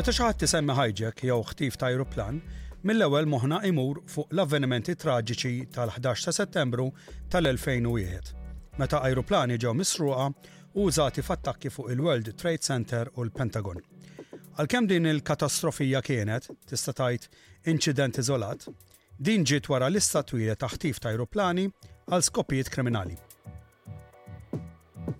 [0.00, 2.36] Meta xaħat tisemmi hijack jew ħtif ta' aeroplan,
[2.88, 6.86] mill-ewwel moħna imur fuq l-avvenimenti traġiċi tal-11 ta' Settembru
[7.34, 8.30] tal-2001,
[8.80, 13.84] meta aeroplani ġew misruqa u użati f'attakki fuq il-World Trade Center u l-Pentagon.
[14.56, 17.28] Għalkemm din il-katastrofija kienet, tista' tajt
[17.68, 18.70] inċident iżolat,
[19.20, 21.66] din ġiet wara lista twila ta' ħtif ta' aeroplani
[22.08, 23.20] għal skopijiet kriminali.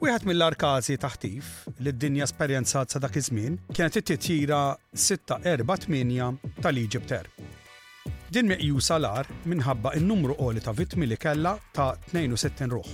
[0.00, 1.48] Wieħed mill arkażi taħtif
[1.84, 4.58] li d-dinja esperjenzat sa dak iż-żmien kienet it-titjira
[5.04, 7.14] 648 tal-Egypt
[8.34, 12.92] Din meqjusa l-ar minħabba in-numru qoli ta' vittmi li kella ta' 62 ruħ.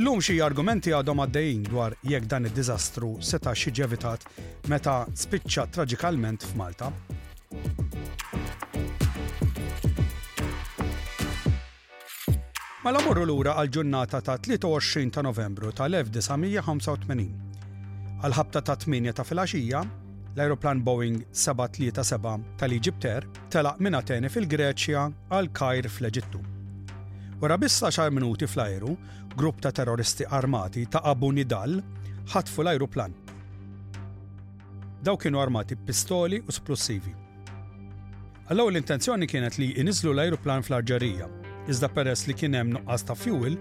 [0.00, 4.24] Illum xi argumenti għadhom għaddejjin dwar jekk dan id-diżastru seta xi ġevitat
[4.72, 6.90] meta spiċċa traġikalment f'Malta.
[12.84, 17.28] Mala morru lura għal ġurnata ta' 23 ta' novembru tal-1985.
[18.20, 19.78] Għal ħabta ta' 8 ta' filgħaxija,
[20.34, 23.24] l-aeroplan Boeing 737 tal-Iġipter
[23.56, 26.42] telaq minn Atene fil-Greċja għal Kajr fl-Eġittu.
[27.40, 28.92] Wara bissa xar minuti fl-ajru,
[29.32, 31.78] grupp ta' terroristi armati ta' Abu Nidal
[32.34, 33.16] ħatfu l-aeroplan.
[35.08, 37.14] Daw kienu armati pistoli u splussivi.
[38.52, 41.30] Allaw l-intenzjoni kienet li inizlu l-aeroplan fl-Arġerija
[41.68, 43.54] iżda peress li kien hemm nuqqas ta' fuel,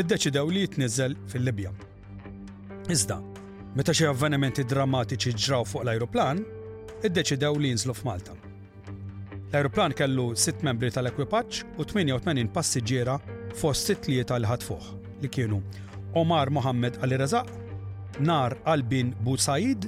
[0.00, 1.72] iddeċidew li jitniżel fil-Libja.
[2.94, 3.18] Iżda,
[3.76, 6.40] meta xi avvenimenti drammatiċi ġraw fuq l-ajruplan,
[7.06, 8.36] iddeċidew li jinżlu f'Malta.
[9.52, 13.18] L-ajruplan kellu 6 membri tal-ekwipaġġ u 88 passiġġiera
[13.60, 14.92] fost sit-tlieta li ħadd fuq
[15.24, 15.60] li kienu
[16.16, 17.50] Omar Mohammed Ali Razak,
[18.20, 19.86] Nar Albin Bu Said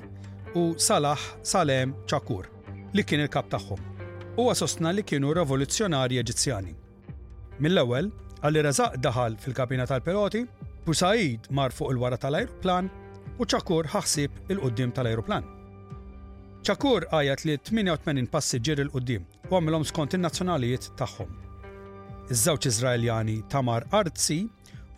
[0.54, 2.50] u Salah Salem Chakur
[2.92, 3.80] li kien il-kap tagħhom.
[4.36, 6.81] Huwa sostna li kienu rivoluzzjonari Eġizzjani.
[7.62, 8.06] Mill-ewwel,
[8.42, 10.40] għalli Razaq daħal fil-kabina tal-piloti,
[10.86, 12.88] Busaid mar fuq il-wara tal-ajruplan
[13.38, 15.44] u ċakur ħaxsib il-qoddim tal-ajruplan.
[16.66, 21.30] ċakur għajat li 88 passiġġier il-qoddim u għamilom skont in-nazzjonalijiet tagħhom.
[22.34, 24.40] Iż-żewġ Izraeljani Tamar Arzi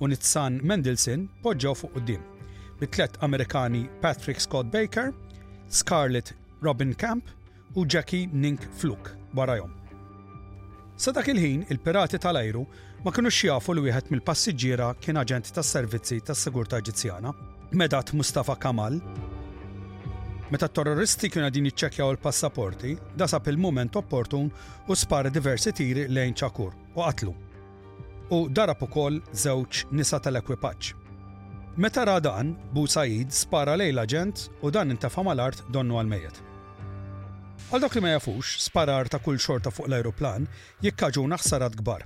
[0.01, 2.25] u Nitsan Mendelsin poġġew fuq qoddim
[2.81, 5.13] bit-tlet Amerikani Patrick Scott Baker,
[5.69, 6.33] Scarlett
[6.65, 7.29] Robin Camp
[7.77, 9.84] u Jackie Nink Fluke barajom.
[10.97, 12.61] Sa dak il-ħin, il-pirati tal-ajru
[13.03, 17.33] ma kinux jafu li wieħed mill-passiġġiera kien aġent tas-servizzi tas-sigurtà Ġizzjana,
[17.75, 19.01] Medat Mustafa Kamal.
[20.55, 24.47] Meta terroristi kienu din iċċekjaw il-passaporti, dasab il-moment opportun
[24.87, 27.35] u spara diversi tiri lejn ċakur u qatlu.
[28.31, 30.93] U darab ukoll żewġ nisa tal-ekwipaġġ.
[31.77, 36.45] Meta radan, Bu Said spara lejn l-aġent u dan intafa mal-art donnu għal-mejet.
[37.75, 40.45] Għal dak li ma jafux, sparar ta' kull xorta fuq l-aeroplan
[40.85, 42.05] jikkaġu naħsarat gbar.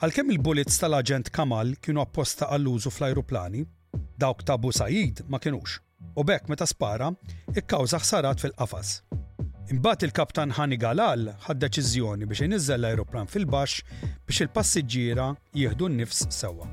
[0.00, 3.60] Għalkemm il-bullets tal-aġent Kamal kienu apposta għall-użu fl-aeroplani,
[4.16, 5.74] dawk ta' Abu Said ma kienux,
[6.16, 7.10] u bekk meta spara
[7.52, 8.94] ikkawża ħsarat fil-qafas.
[9.76, 13.84] Imbagħad il-kaptan Hani Galal ħad deċiżjoni biex iniżżel l-aeroplan fil-baxx
[14.24, 15.26] biex il-passiġġiera
[15.60, 16.70] jieħdu n-nifs sewwa.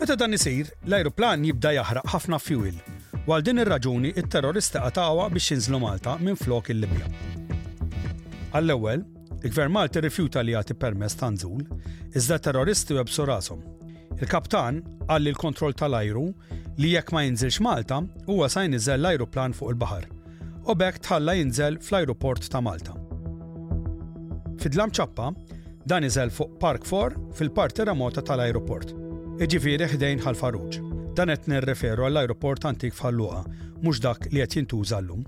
[0.00, 2.80] Meta dan isir, l-aeroplan jibda jaħraq ħafna fuel,
[3.26, 7.12] u għal din ir-raġuni it-terroristi qatawa biex jinżlu Malta minn flok il-Libja.
[8.50, 9.02] Għall-ewwel,
[9.46, 11.60] il-Gvern Malti rifjuta li jagħti permess ta' nżul,
[12.18, 13.60] iżda terroristi websu rashom.
[14.18, 16.24] Il-kaptan qal il l-kontroll tal-ajru
[16.80, 20.08] li jekk ma jinżilx Malta huwa sa jinżel l-ajruplan fuq il-baħar
[20.68, 22.94] u bekk tħalla jinżel fl-ajruport ta' Malta.
[24.60, 25.30] Fidlam ċappa,
[25.88, 28.90] dan iżel fuq Park 4 fil-parti remota tal-ajruport.
[29.46, 30.80] Iġifieri ħdejn ħal-Faruġ.
[31.16, 33.44] Dan qed nirreferu għall-ajruport antik f'Ħalluqa,
[33.80, 35.24] mhux dak li qed jintuża llum.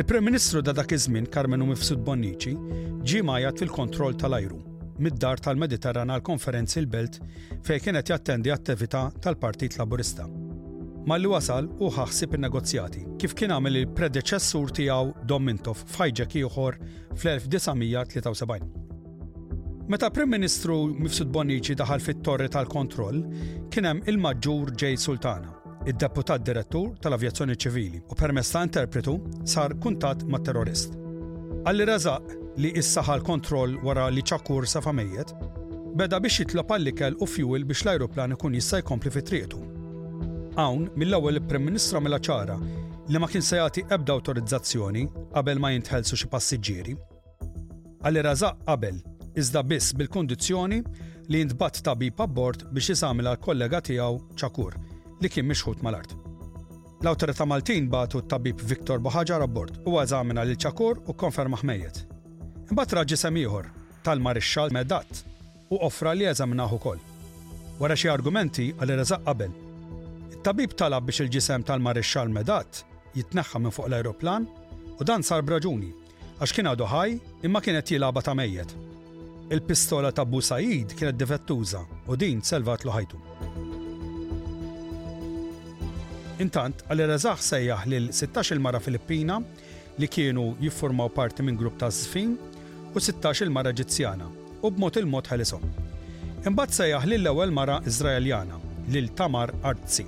[0.00, 2.54] Il-Prim Ministru da dak iż-żmien Karmenu Mifsud Bonnici
[3.04, 4.56] ġie majat fil-kontroll tal-ajru
[5.04, 7.18] mid-dar tal mediterrana għal konferenzi l-Belt
[7.66, 10.24] fej kienet jattendi attività tal-Partit Laburista.
[11.20, 16.80] li wasal u ħaħsib in-negozjati kif kien għamel il-predeċessur tiegħu Domintov fajġek ieħor
[17.20, 18.72] fl-1973.
[19.88, 23.20] Meta Prim Ministru Mifsud Bonnici daħal fit-torri tal-kontroll
[23.68, 29.14] kien hemm il-Maġġur Ġej Sultana id-deputat direttur tal-avjazzjoni ċivili u permess ta' interpretu
[29.48, 30.92] sar kuntat ma' terrorist.
[31.64, 35.32] Għalli razaq li issaħa l-kontroll wara li ċakur sa' familjet,
[35.96, 39.62] beda biex jitlob għallikel u fjuwil biex l-ajruplan ikun jista' jkompli fi triqtu.
[40.58, 42.58] Hawn mill-ewwel il-Prim Ministra mela ċara
[43.10, 46.96] li ma kien se jagħti ebda awtorizzazzjoni qabel ma jintħelsu xi passiġġieri.
[48.04, 49.00] Għalli razaq qabel
[49.40, 50.82] iżda biss bil-kondizzjoni
[51.30, 54.78] li jintbat tabib abbord biex jisamila kollega tiegħu ċakur
[55.22, 56.12] li kien mixħut mal-art.
[57.02, 62.02] L-autorità Maltin batu t-tabib Viktor Boħaġar abbord u għazamina li ċakur u konferma ħmejiet.
[62.70, 63.70] Imbagħad raġi semiħor
[64.04, 65.22] tal-marixxal Medat
[65.72, 67.00] u offra li eżaminaħu kol.
[67.80, 69.54] Wara xi argumenti għal reżaq qabel.
[70.34, 72.82] It-tabib talab biex il-ġisem tal-marixxal Medat
[73.16, 74.46] jitneħħa minn fuq l-aeroplan
[75.00, 75.92] u dan sar braġuni
[76.40, 77.16] għax kien għadu ħaj
[77.48, 78.72] imma kienet jilaba ta' mejjet.
[79.50, 83.69] Il-pistola ta' Abu kienet defettuża u din selvat l ħajtu.
[86.40, 89.34] Intant, għal-Razax sejjaħ lil 16 mara Filippina
[90.00, 92.30] li kienu jiffurmaw parti minn grupp ta' żfin
[92.94, 94.28] u 16 mara Ġizzjana
[94.64, 95.66] u b'mod il-mod ħalisom.
[96.48, 98.56] Imbagħad sejjaħ lil ewwel mara Izraeljana
[98.88, 100.06] lil Tamar Artzi.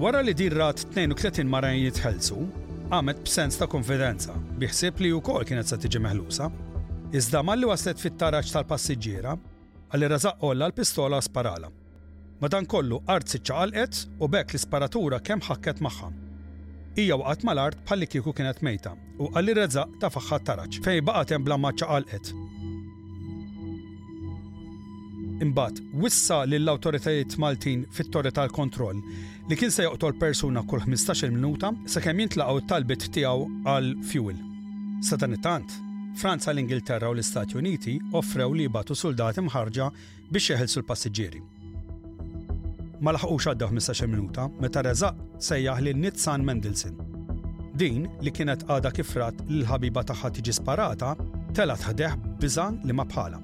[0.00, 2.38] Wara li din rat 32 mara jitħelsu,
[2.92, 6.48] għamet b'sens ta' konfidenza biħsib li wkoll kienet se tiġi meħlusa.
[7.12, 9.36] Iżda malli waslet fit-taraċ tal-passiġġiera,
[9.92, 11.68] għal-Razax olla l-pistola sparala
[12.42, 16.08] Madan kollu art għalqet u bekk l-isparatura kemm ħakket magħha.
[16.98, 21.34] Ija waqgħet mal-art bħalli kieku kienet mejta u għalli reza ta' faħħa taraċ fejn baqgħet
[21.36, 22.32] hemm bla ċaqalqet.
[25.46, 28.98] Imbagħad wissa lill-awtoritajiet Maltin fit-torri tal-kontroll
[29.48, 34.42] li kien se joqtol persuna kull 15-il minuta sakemm jintlaqgħu talbit tiegħu għal fuel.
[35.00, 35.78] Sa dan it-tant,
[36.18, 39.90] Franza, l-Ingilterra u l-Istati Uniti offrew li jibatu soldati mħarġa
[40.34, 41.51] biex jeħelsu l-passiġġieri
[43.02, 46.92] ma laħqux għadda 15 minuta meta reżaq sejjaħ lil Nitzan Mendelsin.
[47.74, 51.16] Din li kienet għada kifrat l-ħabiba tagħha tiġi sparata
[51.56, 53.40] telat ħdeħ bizan li ma bħala.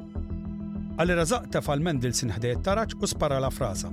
[0.99, 3.91] Għalli reżaq tefal Mendelsin ħdej it-taraċ u spara la frasa.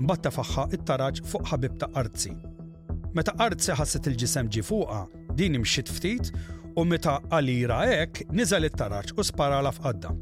[0.00, 2.32] Imbatta faħħa it-taraċ fuq ħabibta Arzi.
[3.12, 5.04] Meta Arzi ħasset il-ġisem ġi fuqa,
[5.36, 6.32] din imxit ftit
[6.80, 10.16] u meta għalli hekk niżel it-taraċ u spara la fqadda.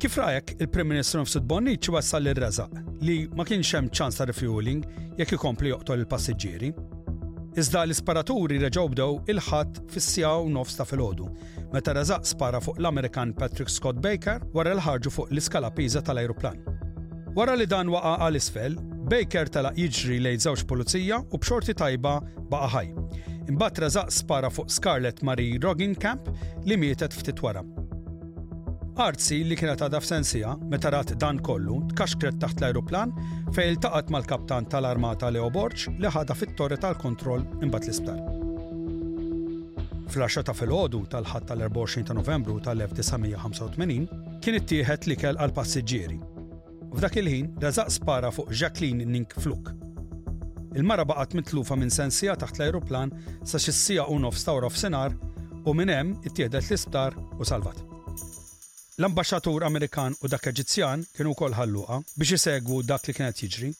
[0.00, 4.82] Kif rajek il-Prim Ministru Mfsud Bonniċ wassal ir-reżaq li ma kienx hemm ċans ta' refueling
[5.18, 6.70] jekk ikompli joqtol il-passiġġieri.
[7.60, 11.26] Iżda l-isparaturi reġgħu bdew il-ħadd fis-sija u nofs ta' filgħodu
[11.74, 16.60] meta reżaq spara fuq l-Amerikan Patrick Scott Baker wara l-ħarġu fuq l-iskala piża tal-ajruplan.
[17.34, 18.78] Wara li dan waqa għal isfel,
[19.10, 22.14] Baker tala jiġri lejn żewġ pulizija u b'xorti tajba
[22.52, 22.92] baqa ħaj.
[23.50, 25.58] Imbagħad reżaq spara fuq Scarlett Marie
[25.98, 26.28] Camp
[26.66, 27.64] li mietet ftit wara.
[29.00, 33.12] Arzi li kienet għadha f'sensija meta rat dan kollu tkaxkret taħt l-ajruplan
[33.56, 38.20] fejn iltaqat mal-kaptan tal-armata Leo Borċ li ħadha fit-torri tal-kontroll imbagħad l-isptar.
[40.10, 44.08] fl għaxa ta' filgħodu tal-ħadd tal-24 ta' Novembru tal-1985
[44.44, 46.18] kien ittieħed ikel għal passiġġieri.
[46.92, 49.70] F'dak il-ħin reżaq spara fuq Jacqueline Nink Fluk,
[50.76, 55.16] il-mara baqgħet mitlufa minn sensija taħt l-ajruplan sa xissija u nofs ta' senar
[55.64, 57.86] u minn hemm ittieħed l-isptar u salvat
[59.00, 63.70] l ambasġatur Amerikan u dak Eġizzjan kienu kol ħalluqa biex jisegwu dak li kienet jiġri.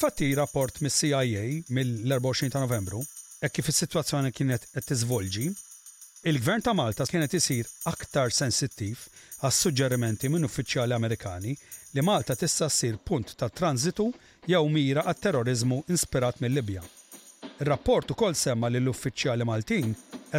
[0.00, 3.02] Fatti rapport mis cia mill-24 ta' novembru,
[3.44, 5.44] e kif is-sitwazzjoni kienet qed tiżvolġi,
[6.32, 9.04] il-Gvern ta' Malta kienet isir aktar sensittiv
[9.44, 11.52] għas suġġerimenti minn uffiċjali Amerikani
[11.92, 14.08] li Malta tista' ssir punt ta' tranzitu
[14.48, 16.80] jew mira għat terrorizmu inspirat mill-Libja.
[17.60, 19.90] Il-rapport ukoll semma li l-uffiċjali Maltin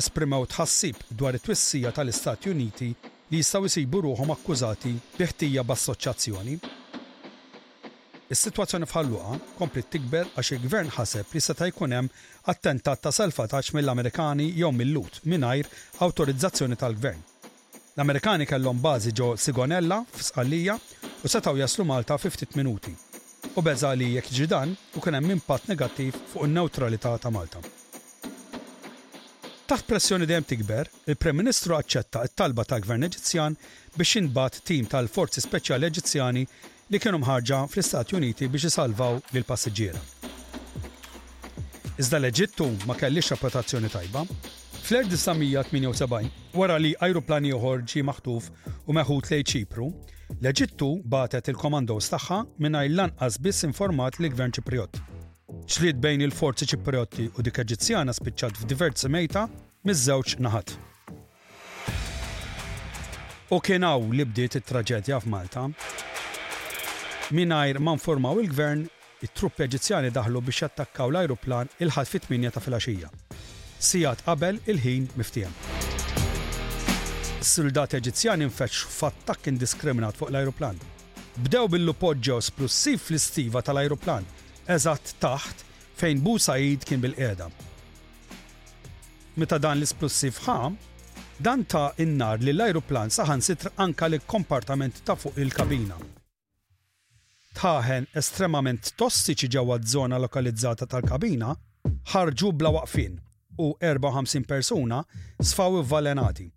[0.01, 2.91] esprimew tħassib dwar it-twissija tal-Istati Uniti
[3.35, 6.53] li jistaw isibu ruħom akkużati biħtija b'assoċjazzjoni.
[8.33, 12.09] Is-sitwazzjoni f'ħalluqa kompli tikber għax il-gvern ħaseb li seta' jkun hemm
[12.53, 15.69] attentat ta' selfataċ mill-Amerikani jew mill-lut mingħajr
[16.07, 17.21] awtorizzazzjoni tal-gvern.
[17.97, 20.79] L-Amerikani kellhom bażi ġo Sigonella f'Sqallija
[21.23, 22.95] u setaw jaslu Malta 50 minuti.
[23.55, 27.63] U beżali jekk ġidan u kien hemm impatt negattiv fuq in-newtralità ta' Malta.
[29.65, 33.55] Taħt pressjoni dejjem tikber, il-Prem Ministru aċċetta t-talba ta' Gvern Eġizzjan
[33.95, 36.43] biex inbat tim tal-Forzi Speċjali Eġizzjani
[36.93, 40.01] li kienu mħarġa fl-Istati Uniti biex isalvaw lil passiġġiera.
[41.97, 44.25] Iżda l-Eġittu ma kellix reputazzjoni tajba.
[44.85, 48.51] Fl-1978, wara li ajruplani uħor ġi maħtuf
[48.85, 49.89] u meħut lej ċipru,
[50.43, 55.05] l-Eġittu batet il-komandos tagħha mingħajr lanqas biss informat li gvern Ċipriot
[55.47, 59.45] ċlid bejn il-forzi ċipriotti u dik Eġizzjana spiċċat f'diversi mejta
[59.85, 60.73] miż-żewġ naħat.
[63.53, 65.67] U kienaw li bdiet it-traġedja f'Malta.
[67.31, 68.85] Minajr ma nformaw il-gvern,
[69.25, 73.11] it-truppi Eġizzjani daħlu biex jattakkaw l-ajruplan il-ħad fit-8 ta' filgħaxija.
[73.85, 75.53] Sijat qabel il-ħin miftijem.
[77.45, 80.81] S-suldati Eġizzjani nfetx f'attakk indiskriminat fuq l-ajruplan.
[81.35, 84.25] Bdew billu poġġew splussiv fl-istiva tal-ajruplan
[84.69, 85.63] eżatt taħt
[85.99, 87.49] fejn Bu Said kien bil-qeda.
[89.35, 90.77] Meta dan l-isplussiv ħam,
[91.43, 95.97] dan ta' innar li l-ajruplan saħan sitr anka li kompartament ta' fuq il-kabina.
[97.55, 101.53] Taħen estremament tossiċi ġewwa żona lokalizzata tal-kabina
[102.13, 103.15] ħarġu bla waqfin
[103.63, 105.01] u 54 persuna
[105.41, 106.49] sfaw valenati.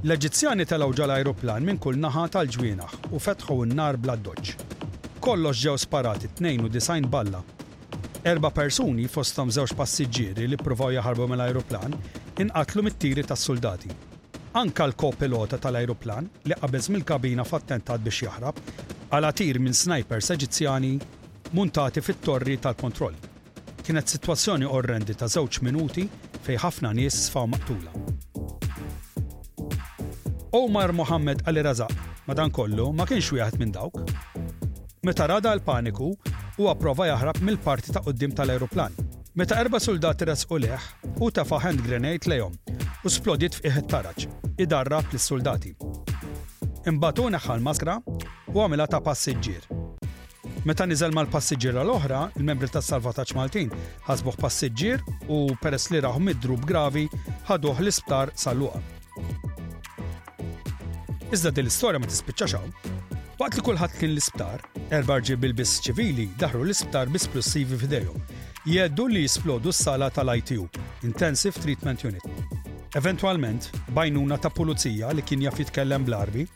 [0.00, 4.14] L-Eġizzjani telgħu ġal ajruplan minn kull naħa tal-ġwienaħ u fetħu n-nar bla
[5.20, 7.42] Kollox ġew sparati 92 balla.
[8.24, 11.96] Erba persuni fostom żewġ passiġġieri li provaw jaħarbu mill-ajruplan
[12.40, 13.90] inqatlu mit-tiri tas-soldati.
[14.56, 18.56] Anka l-kopilota tal-ajruplan li qabeż mill-kabina f'attentat biex jaħrab
[19.12, 20.94] għala tir minn snajpers Eġizzjani
[21.52, 23.20] muntati fit-torri tal-kontroll.
[23.84, 26.08] Kienet situazzjoni orrendi ta' żewġ minuti
[26.40, 27.98] fej ħafna nies sfaw maqtula.
[30.52, 31.86] Omar Mohammed Ali Raza.
[32.26, 34.02] madan kollu ma kienx wieħed minn dawk.
[35.06, 36.08] Meta rada l-paniku,
[36.58, 38.90] u approva jaħrab mill-parti ta' qoddim tal-aeroplan.
[39.38, 40.88] Meta erba soldati u leħ
[41.22, 42.54] u tafa hand grenade lejom,
[43.04, 44.26] u splodiet it taraġ,
[44.58, 45.72] idarra lis-soldati.
[46.90, 48.00] Imbatu neħħal maskra
[48.50, 49.64] u għamilha ta' passiġġier.
[50.66, 53.70] Meta niżel mal-passiġġiera l-oħra, il-membri tas salvataġġ Maltin
[54.10, 54.98] ħasbuh passiġġier
[55.30, 57.06] u peress li raħu mid-drub gravi
[57.48, 58.82] ħaduh l-isptar sal-luqa.
[61.30, 62.70] Iżda din l-istorja ma tispiċċax hawn.
[63.38, 64.64] Waqt li kulħadd kien l-isptar,
[64.96, 68.16] erbarġi bil-biss ċivili daħru l-isptar bisplussivi f'dejhom.
[68.66, 70.64] Jeddu li jisplodu s-sala tal-ITU,
[71.06, 72.26] Intensive Treatment Unit.
[72.98, 76.48] Eventualment, bajnuna ta' pulizija li kien jaf jitkellem bl-armi,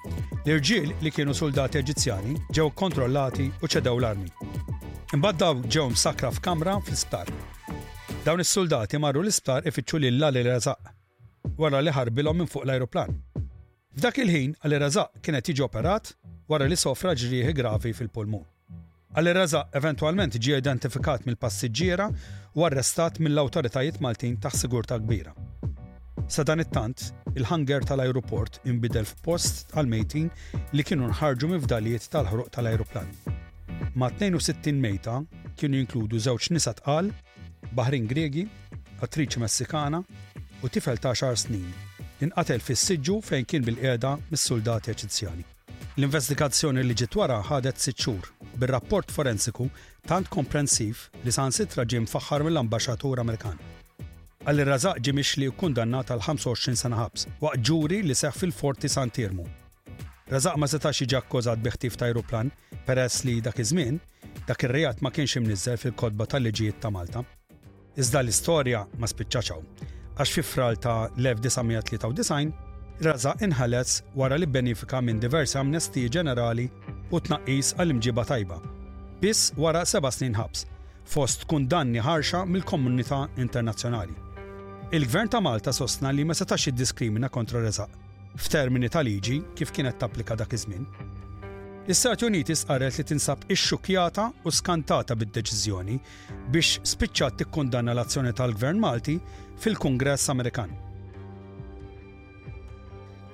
[0.43, 4.27] l-irġiel li kienu soldati eġizzjani ġew kontrollati u ċedew l-armi.
[5.14, 7.31] Imbagħad daw ġew msakra f'kamra fl-isptar.
[8.27, 10.59] Dawn is-soldati marru l-isptar ifittxu lil l-għali
[11.57, 13.12] Wara li ħarbilhom minn fuq l-ajruplan.
[13.95, 16.09] F'dak il-ħin, għal-Razaq kienet jiġi operat
[16.51, 18.41] wara li sofra ġrieħi gravi fil-pulmun.
[19.15, 22.09] Għal-Razaq eventualment ġie identifikat mill-passiġġiera
[22.59, 25.31] u arrestat mill-awtoritajiet Maltin taħ sigurta kbira.
[26.27, 27.07] Sadan it-tant,
[27.39, 30.27] il-ħanger tal-aeroport imbidel f'post għal-mejtin
[30.75, 33.15] li kienu nħarġu mifdalijiet tal-ħruq tal-aeroplan.
[33.95, 35.21] Ma' 62 mejta
[35.55, 37.15] kienu jinkludu żewġ nisa tqal,
[37.71, 38.49] baħrin Gregi,
[39.07, 41.71] attriċi Messikana u tifel ta' snin
[42.25, 45.45] inqatel fis-siġġu fejn kien bil-qiegħda mis-soldati Eċizzjani.
[45.97, 49.68] L-investigazzjoni li ġiet wara ħadet sitt xhur bir-rapport forensiku
[50.09, 53.61] tant komprensiv li sitra ġie mfaħħar mill-ambaxxatur Amerikan.
[54.45, 59.11] Għalli razaq ġie mixli kundannat għal 25 sena ħabs waqt ġuri li seħħ fil-Forti San
[59.14, 59.45] Tirmu.
[60.31, 62.51] Razaq ma setax jiġi akkużat biħtif ta' aeroplan
[62.89, 64.01] peress li dak iż-żmien
[64.49, 67.25] dak ir-rejat ma kienx imniżżel fil-kodba tal-liġijiet ta' Malta.
[67.97, 72.53] Iżda l-istorja ma spiċċaċaw għax fi fral ta' 1993
[73.03, 76.69] Raza inħalez wara li benifika minn diversi amnesti ġenerali
[77.11, 78.61] u tnaqqis għal-imġiba tajba.
[79.19, 80.62] Biss wara seba snin ħabs,
[81.11, 84.15] fost kundanni ħarxa mill-komunità internazzjonali.
[84.95, 87.89] Il-gvern ta' Malta sostna li ma setax id-diskrimina kontra Reza
[88.37, 90.87] f'termini ta' liġi kif kienet tapplika dak iż-żmien.
[91.87, 95.99] is istati Uniti sqaret li tinsab ix ix-xukjata u skantata bid-deċiżjoni
[96.51, 99.19] biex spiċċat tikkundanna l-azzjoni tal-Gvern Malti
[99.61, 100.71] fil-Kungress Amerikan.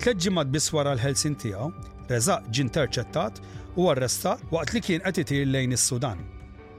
[0.00, 1.70] Tlet ġimgħat biss wara l helsin tiegħu,
[2.10, 3.40] Reżaq ġie interċettat
[3.78, 6.18] u arrestat waqt li kien qed itir lejn is-Sudan.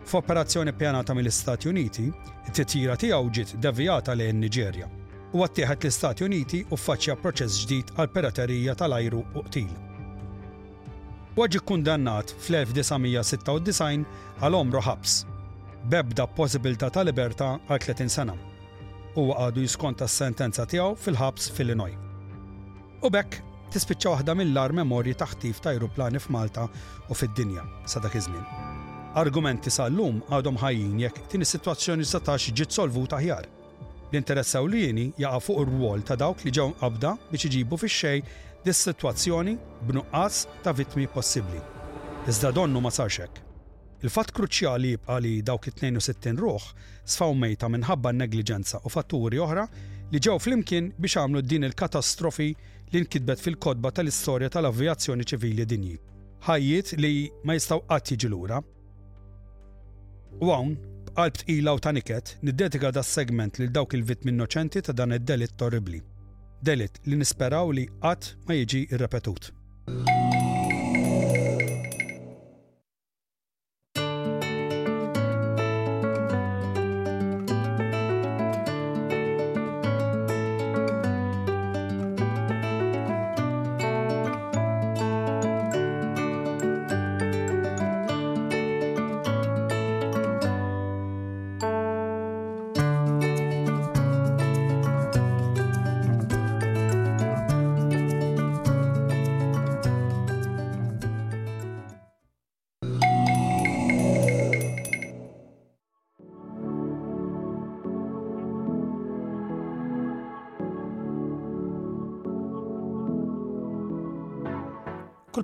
[0.09, 2.05] F'operazzjoni pjanata mill-Istati Uniti,
[2.49, 4.87] it-titjira tiegħu ġiet devjata lejn Niġerja
[5.31, 9.71] u għattieħed l-Istati Uniti u faċċja proċess ġdid għal piraterija tal-ajru u qtil.
[11.37, 14.03] Waġi kundannat fl-1996
[14.43, 15.13] għal omru ħabs,
[15.87, 18.35] bebda possibilta ta' libertà għal 30 sena
[19.15, 21.97] huwa għadu jiskonta s-sentenza tiegħu fil-ħabs fil-Illinois.
[23.03, 23.39] U bekk
[23.73, 26.67] tispiċċa waħda mill-ar memorji taħtif ta' aeroplani f'Malta
[27.11, 28.45] u fid-dinja sa dak iż-żmien.
[29.19, 33.49] Argumenti sal-lum għadhom ħajjin jekk tini is-sitwazzjoni satax ġiet solvuta ħjar.
[34.11, 38.23] L-interessaw li jaqa' fuq ir-wol ta' dawk li ġew qabda biex iġibu fix-xej
[38.65, 39.57] dis-sitwazzjoni
[39.87, 41.63] b'nuqqas ta' vittmi possibbli.
[42.29, 43.47] Iżda donnu ma sarx hekk.
[44.01, 46.63] Il-fatt kruċjali jibqa' li dawk it-62 ruħ
[47.13, 49.65] sfaw mejta minħabba negliġenza u fatturi oħra
[50.11, 52.47] li ġew flimkien biex għamlu din il-katastrofi
[52.91, 55.93] li nkitbet fil-kodba tal-istorja tal-avjazzjoni ċivili dinji.
[56.47, 57.11] Ħajjiet li
[57.45, 58.57] ma jistaw qatt jiġi lura.
[60.41, 60.73] U għawn,
[61.11, 66.01] b'qalb tqila u taniket, niddedika da segment lil dawk il-vittmi innoċenti ta' dan id-delit torribli.
[66.65, 69.51] Delit li nisperaw li qatt ma jiġi irrepetut.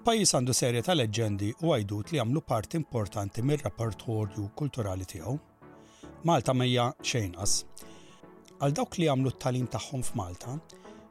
[0.08, 5.34] Il-pajis għandu serje ta' leġendi u għajdut li għamlu part importanti mir repertorju kulturali tiegħu.
[6.30, 7.56] Malta mejja xejnqas.
[8.64, 10.54] Għal dawk li għamlu t-talim tagħhom f'Malta,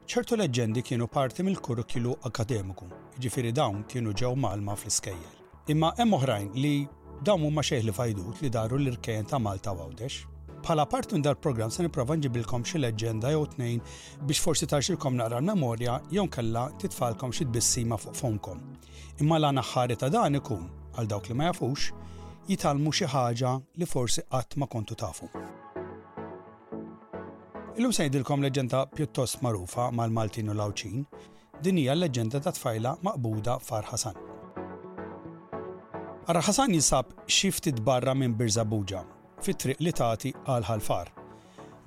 [0.09, 2.87] ċertu leġendi kienu parti mill-kurrikilu akademiku,
[3.21, 5.37] ġifiri dawn kienu ġew Malma fl-iskejjel.
[5.75, 6.73] Imma hemm oħrajn li
[7.21, 10.17] dawn huma xejn li fajdut li daru l-irkejn ta' Malta għawdex.
[10.63, 13.81] Bħala part minn dal-programm se nipprova nġibilkom xi leġenda jew tnejn
[14.27, 18.61] biex forsi tarxilkom naqra memorja jew kella titfalkom xi tbissima fuq fonkom.
[19.21, 20.65] Imma l ħari ta' dan ikun
[20.97, 21.91] għal dawk li ma jafux
[22.49, 23.51] jitalmu xi ħaġa
[23.81, 25.29] li forsi qatt ma kontu tafu.
[27.77, 31.03] Illum se jidilkom leġenda pjuttost magħrufa mal-Maltin u Lawċin,
[31.61, 34.17] din hija leġenda ta' tfajla maqbuda Far Ħasan.
[36.27, 39.05] Ħasan jinsab xiftit barra minn Birżabuġa
[39.43, 41.09] fit-triq li tagħti għal ħalfar.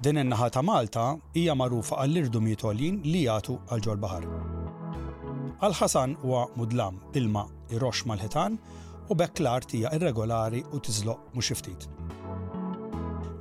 [0.00, 4.28] Din in-naħa ta' Malta hija magħrufa għall irdu mitolin li jagħtu għal ġol baħar.
[5.68, 7.44] Al-ħasan huwa mudlam ilma
[7.74, 8.56] irox mal-ħitan
[9.10, 11.88] u bekk l-art hija irregolari u tiżloq mhux ftit.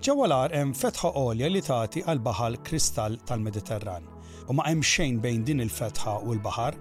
[0.03, 4.05] Ġewwa l hemm fetħa għolja li tagħti għal baħal kristall tal-Mediterran
[4.49, 6.76] u ma hemm xejn bejn din il-fetħa u l-baħar.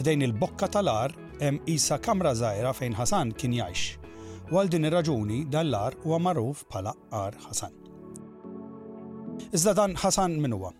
[0.00, 4.05] Ħdejn il-bokka tal-ar hemm isa kamra żgħira fejn Ħasan kien jgħix
[4.46, 7.72] u għal din ir-raġuni dal-lar huwa magħruf bħala Ar Ħasan.
[9.50, 10.70] Iżda dan Ħasan min huwa?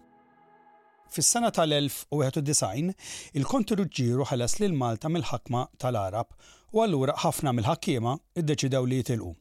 [1.11, 2.93] Fis-sena tal-1091
[3.35, 3.47] il
[3.99, 6.31] ġiru ħalas lil Malta mill-ħakma tal-Arab
[6.75, 9.35] u allura ħafna mill-ħakkiema iddeċidew li jitilqu.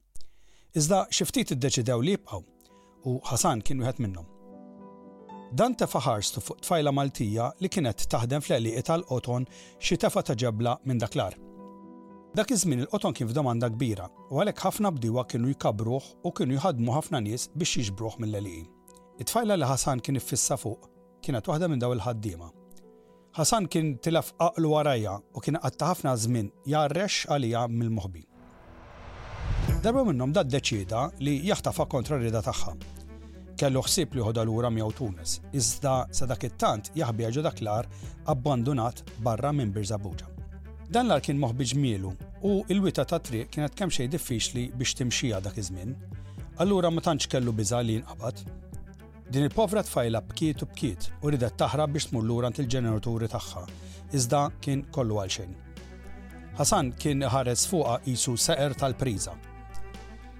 [0.75, 2.43] Iżda xiftit iddeċidew li jibqgħu
[3.05, 4.25] u Ħasan kien wieħed minnhom.
[5.53, 9.45] Dan tefaħarstu fuq tfajla Maltija li kienet taħdem fl-eliqi tal-qoton
[9.79, 11.35] xi tefa ta' ġebla minn daklar.
[11.37, 11.54] l
[12.35, 16.91] Dak iż-żmien il-qoton kien f'domanda kbira u għalhekk ħafna bdiewa kienu jkabruh u kienu jħadmu
[16.91, 18.67] ħafna nies biex jiġbruh mill-għaliqin.
[19.23, 20.89] It-tfajla li Ħasan kien iffissa fuq
[21.23, 22.49] kienet waħda minn daw il-ħaddiema.
[23.39, 28.25] Ħasan kien tilaf aqlu warajja u kien qatta ħafna żmien jarrex għalija mill-moħbi.
[29.87, 32.75] Darba minnhom dat deċida li jaħtafa kontra rida tagħha.
[33.55, 37.87] Kellu ħsieb li ħodha lura miegħu Tunis, iżda sa dak it-tant jaħbieġu dak l-ar
[38.35, 40.34] abbandunat barra minn Birżabuġa.
[40.93, 42.11] Dan l-ar kien moħbiġ mielu
[42.45, 45.95] u il-wita ta' triq kienet kemm xejn diffiċli biex timxija dak iż-żmien.
[46.61, 48.43] Allura ma tantx kellu biża li jinqabad.
[49.33, 53.65] Din il-povra tfajla bkiet u bkiet u ridet taħrab biex tmur lura il-ġeneraturi tagħha,
[54.13, 55.55] iżda kien kollu għal xejn.
[56.59, 59.33] Ħasan kien ħares fuqa qisu seqer tal-priża.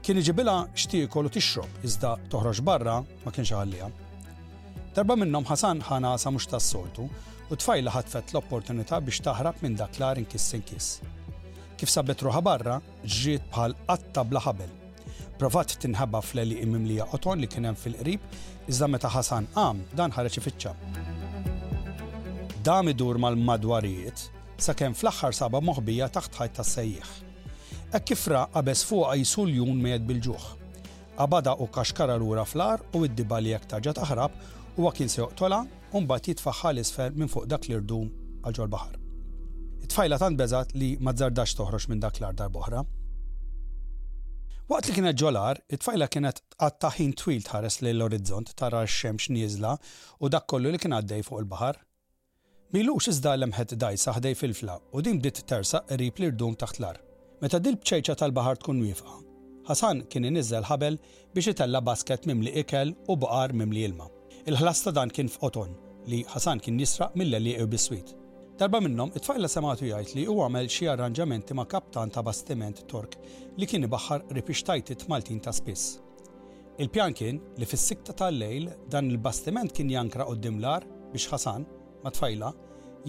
[0.05, 3.89] Kien iġibila xtiekol u tixrob iżda toħroġ barra ma kienx ħallija.
[4.95, 7.09] Darba minnhom Ħasan ħana sa mhux tas-soltu
[7.51, 11.01] u tfajla ħatfet l-opportunità biex taħrab minn dak l inkiss inkiss.
[11.77, 14.71] Kif sabet ruħa barra, ġiet bħal qatta bla ħabel.
[15.39, 18.21] Provat tinħabba fl-eli imimlija qoton li kienem fil-qrib,
[18.71, 20.73] iżda meta Ħasan qam dan ħareċ fitċa.
[22.65, 27.13] Dam idur mal-madwarijiet, sakemm fl-aħħar saba moħbija taħt ħajt tas-sejjieħ.
[27.93, 30.47] Ek kifra qabes fuqa jisul jun mejed bil-ġuħ.
[31.21, 34.41] Abada u kaxkara lura fl-ar u id-dibali jek taġa taħrab
[34.77, 35.61] huwa kien se joqtola
[35.97, 38.09] u mbagħad jitfaħħa l-isfel minn fuq dak l-irdum
[38.45, 38.97] għal ġol baħar.
[39.85, 42.81] It-tfajla tant beżat li ma tżardax toħroġ minn dak l dar boħra.
[44.69, 49.75] Waqt li kienet ġolar, it-tfajla kienet għattaħin twil tħares lejn l-orizzont tara x-xemx nieżla
[50.25, 51.79] u dak kollu li kien għaddej fuq il-baħar.
[52.75, 56.99] Milux iżda l-emħet dajsa ħdej fil-fla u din bdiet tersaq qrib l-irdum taħt l-ar.
[57.45, 59.15] Meta dil bċejċa tal-baħar tkun wiefa.
[59.69, 60.97] Ħasan kien inizzel ħabel
[61.33, 64.09] biex itella basket mimli ikel u baqar mimli ilma.
[64.45, 65.71] Il-ħlas ta' dan kien f'Oton
[66.05, 68.11] li Ħasan kien jisraq mill-li u biswit.
[68.59, 73.15] Darba minnom, it-tfajla sematu jgħid li u għamel xi arranġamenti ma' kaptan ta' bastiment Tork
[73.57, 75.95] li kien ibaħħar ripixtajtit Maltin ta' spiss.
[76.77, 81.65] Il-pjan kien li fis-sikta tal-lejl dan il-bastiment kien jankra u dimlar biex Ħasan
[82.05, 82.53] ma' tfajla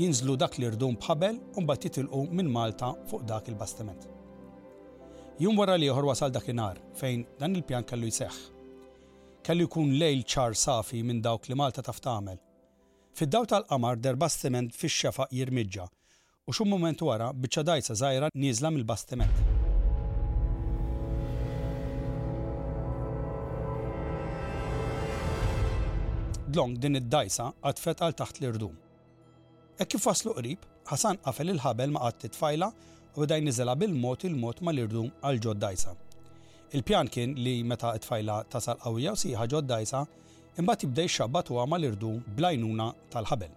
[0.01, 4.09] jinżlu dak li rdum bħabel u mbagħad jitilqu minn Malta fuq dak il-bastiment.
[5.37, 8.56] Jum wara li joħor wasal dakinhar fejn dan il-pjan kellu jseħħ
[9.47, 12.39] kelli jkun lejl ċar safi minn dawk li Malta taf tagħmel.
[13.15, 15.85] Fid-daw tal-qamar der bastiment fix-xefaq jirmiġġa
[16.51, 19.39] u xum moment wara biċċa dajsa żgħira nieżla mill-bastiment.
[26.51, 28.75] Dlong din id-dajsa għatfet għal taħt l-irdum.
[29.79, 32.69] Ek kif waslu qrib, Ħasan qafel il-ħabel ma qatt tfajla
[33.17, 35.97] u bdaj niżela bil-mod il-mod mal-irdum għal ġod dajsa.
[36.75, 40.01] Il-pjan kien li meta t-tfajla tasal qawwija u siħa ġoddajsa,
[40.59, 42.09] imbagħad jibda jxabbat huwa mal-irdu
[42.39, 43.53] blajnuna tal-ħabel.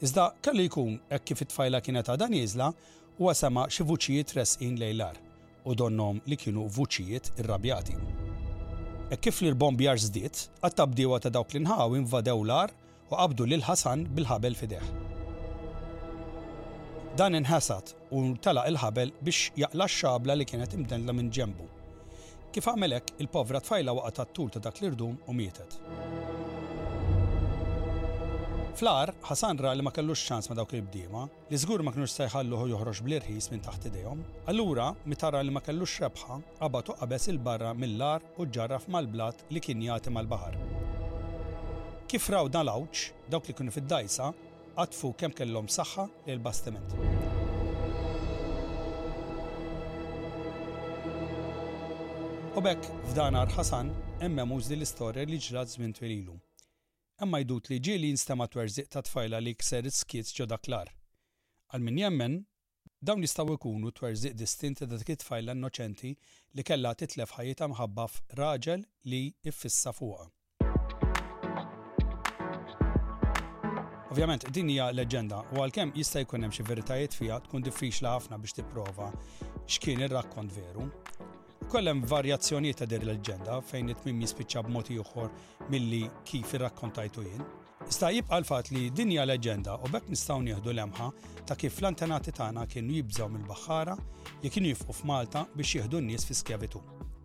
[0.00, 2.70] Iżda kelli jkun hekk kif it-tfajla kienet għadan nieżla
[3.18, 5.20] huwa sema xi vuċijiet resqin lejlar
[5.68, 7.98] u donnom li kienu vuċijiet irrabjati.
[9.12, 12.72] E kif li l-bombjar żdiet, għattabdiewa ta' dawk l-inħaw invadew l-ar
[13.04, 14.88] u qabdu lil ħasan bil-ħabel fideħ.
[17.20, 21.73] Dan inħasat u tala il-ħabel biex jaqla x-xabla li kienet imdenla minn ġembu
[22.54, 25.72] Kif għamelek, il-povra tfajla waqgħet għat-tul ta' dak l-irdum u mietet.
[28.78, 33.02] Flar, ħasandra li ma kellux ċans ma dawk il-bdiema, li żgur ma kienux sejħalluħu joħroġ
[33.06, 34.22] bl-irħis minn taħt idejhom,
[34.54, 39.82] allura mitara li ma kellux rebħa qabatu qabes il-barra mill-lar u ġarraf mal-blat li kien
[39.88, 40.58] jagħti mal-baħar.
[42.06, 42.90] Kif raw dan l
[43.34, 44.30] dawk li kienu fid-dajsa,
[44.78, 47.33] għatfu kemm kellhom saħħa lil bastiment.
[52.54, 53.88] U bekk f'dan Ħasan
[54.22, 56.36] emma muż li l-istorja li ġrat żmien twililu.
[57.24, 60.92] Emma jdut li ġieli jinstema twerżiq ta' tfajla li kser skiet ġo daklar.
[61.72, 62.36] Għal min jemmen,
[63.02, 66.12] dawn jistgħu jkunu twerżiq distinti ta' dik tfajla innoċenti
[66.54, 70.30] li kellha titlef ħajjita mħabba f'raġel li iffissa fuqha.
[74.14, 78.38] Ovvjament, din hija leġenda u għalkemm jista' jkun hemm xi veritajiet fiha tkun diffiċli ħafna
[78.38, 79.10] biex tipprova
[79.66, 80.86] x'kien ir-rakkont veru,
[81.70, 85.30] kollem varjazzjoniet ta' dir l-ġenda fejn it-tmim jispiċċa b'mod ieħor
[85.72, 87.44] milli kif irrakkontajtu jien.
[87.92, 91.08] Sta jibqa' l-fatt li dinja leġenda u bekk nistgħu nieħdu lemħa
[91.48, 93.96] ta' kif l-antenati tagħna kienu jibżgħu mill-baħħara
[94.44, 96.80] li kienu jifqu f'Malta biex jieħdu n-nies fi skjavitu.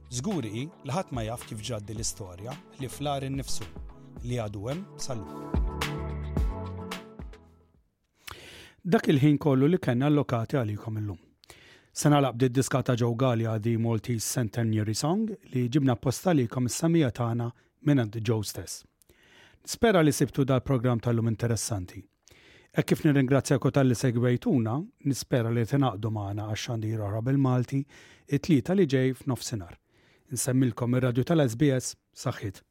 [0.10, 3.68] Zguri li ħadd ma jaf kif ġaddi l-istorja li flar innifsu
[4.26, 5.24] li għadu hemm sal
[8.90, 11.18] Dak il-ħin kollu li kellna allokati għalikom illum.
[11.94, 16.70] Sena laqbdi diska ta' ġew Gallia The Maltese Centenary Song li ġibna posta li kom
[16.70, 17.50] samija tagħna
[17.88, 18.86] minn ġew stess.
[19.66, 22.02] Spera li sibtu dal program tal-lum interessanti.
[22.70, 24.78] E kif nirringrazzjaku kota li segwejtuna,
[25.10, 27.82] nispera li tinaqdu maħna għaxan di bil-Malti
[28.30, 29.76] it-tlieta li ġej f'nofsinar.
[30.34, 32.64] Nsemmilkom ir-radju tal-SBS saħħit.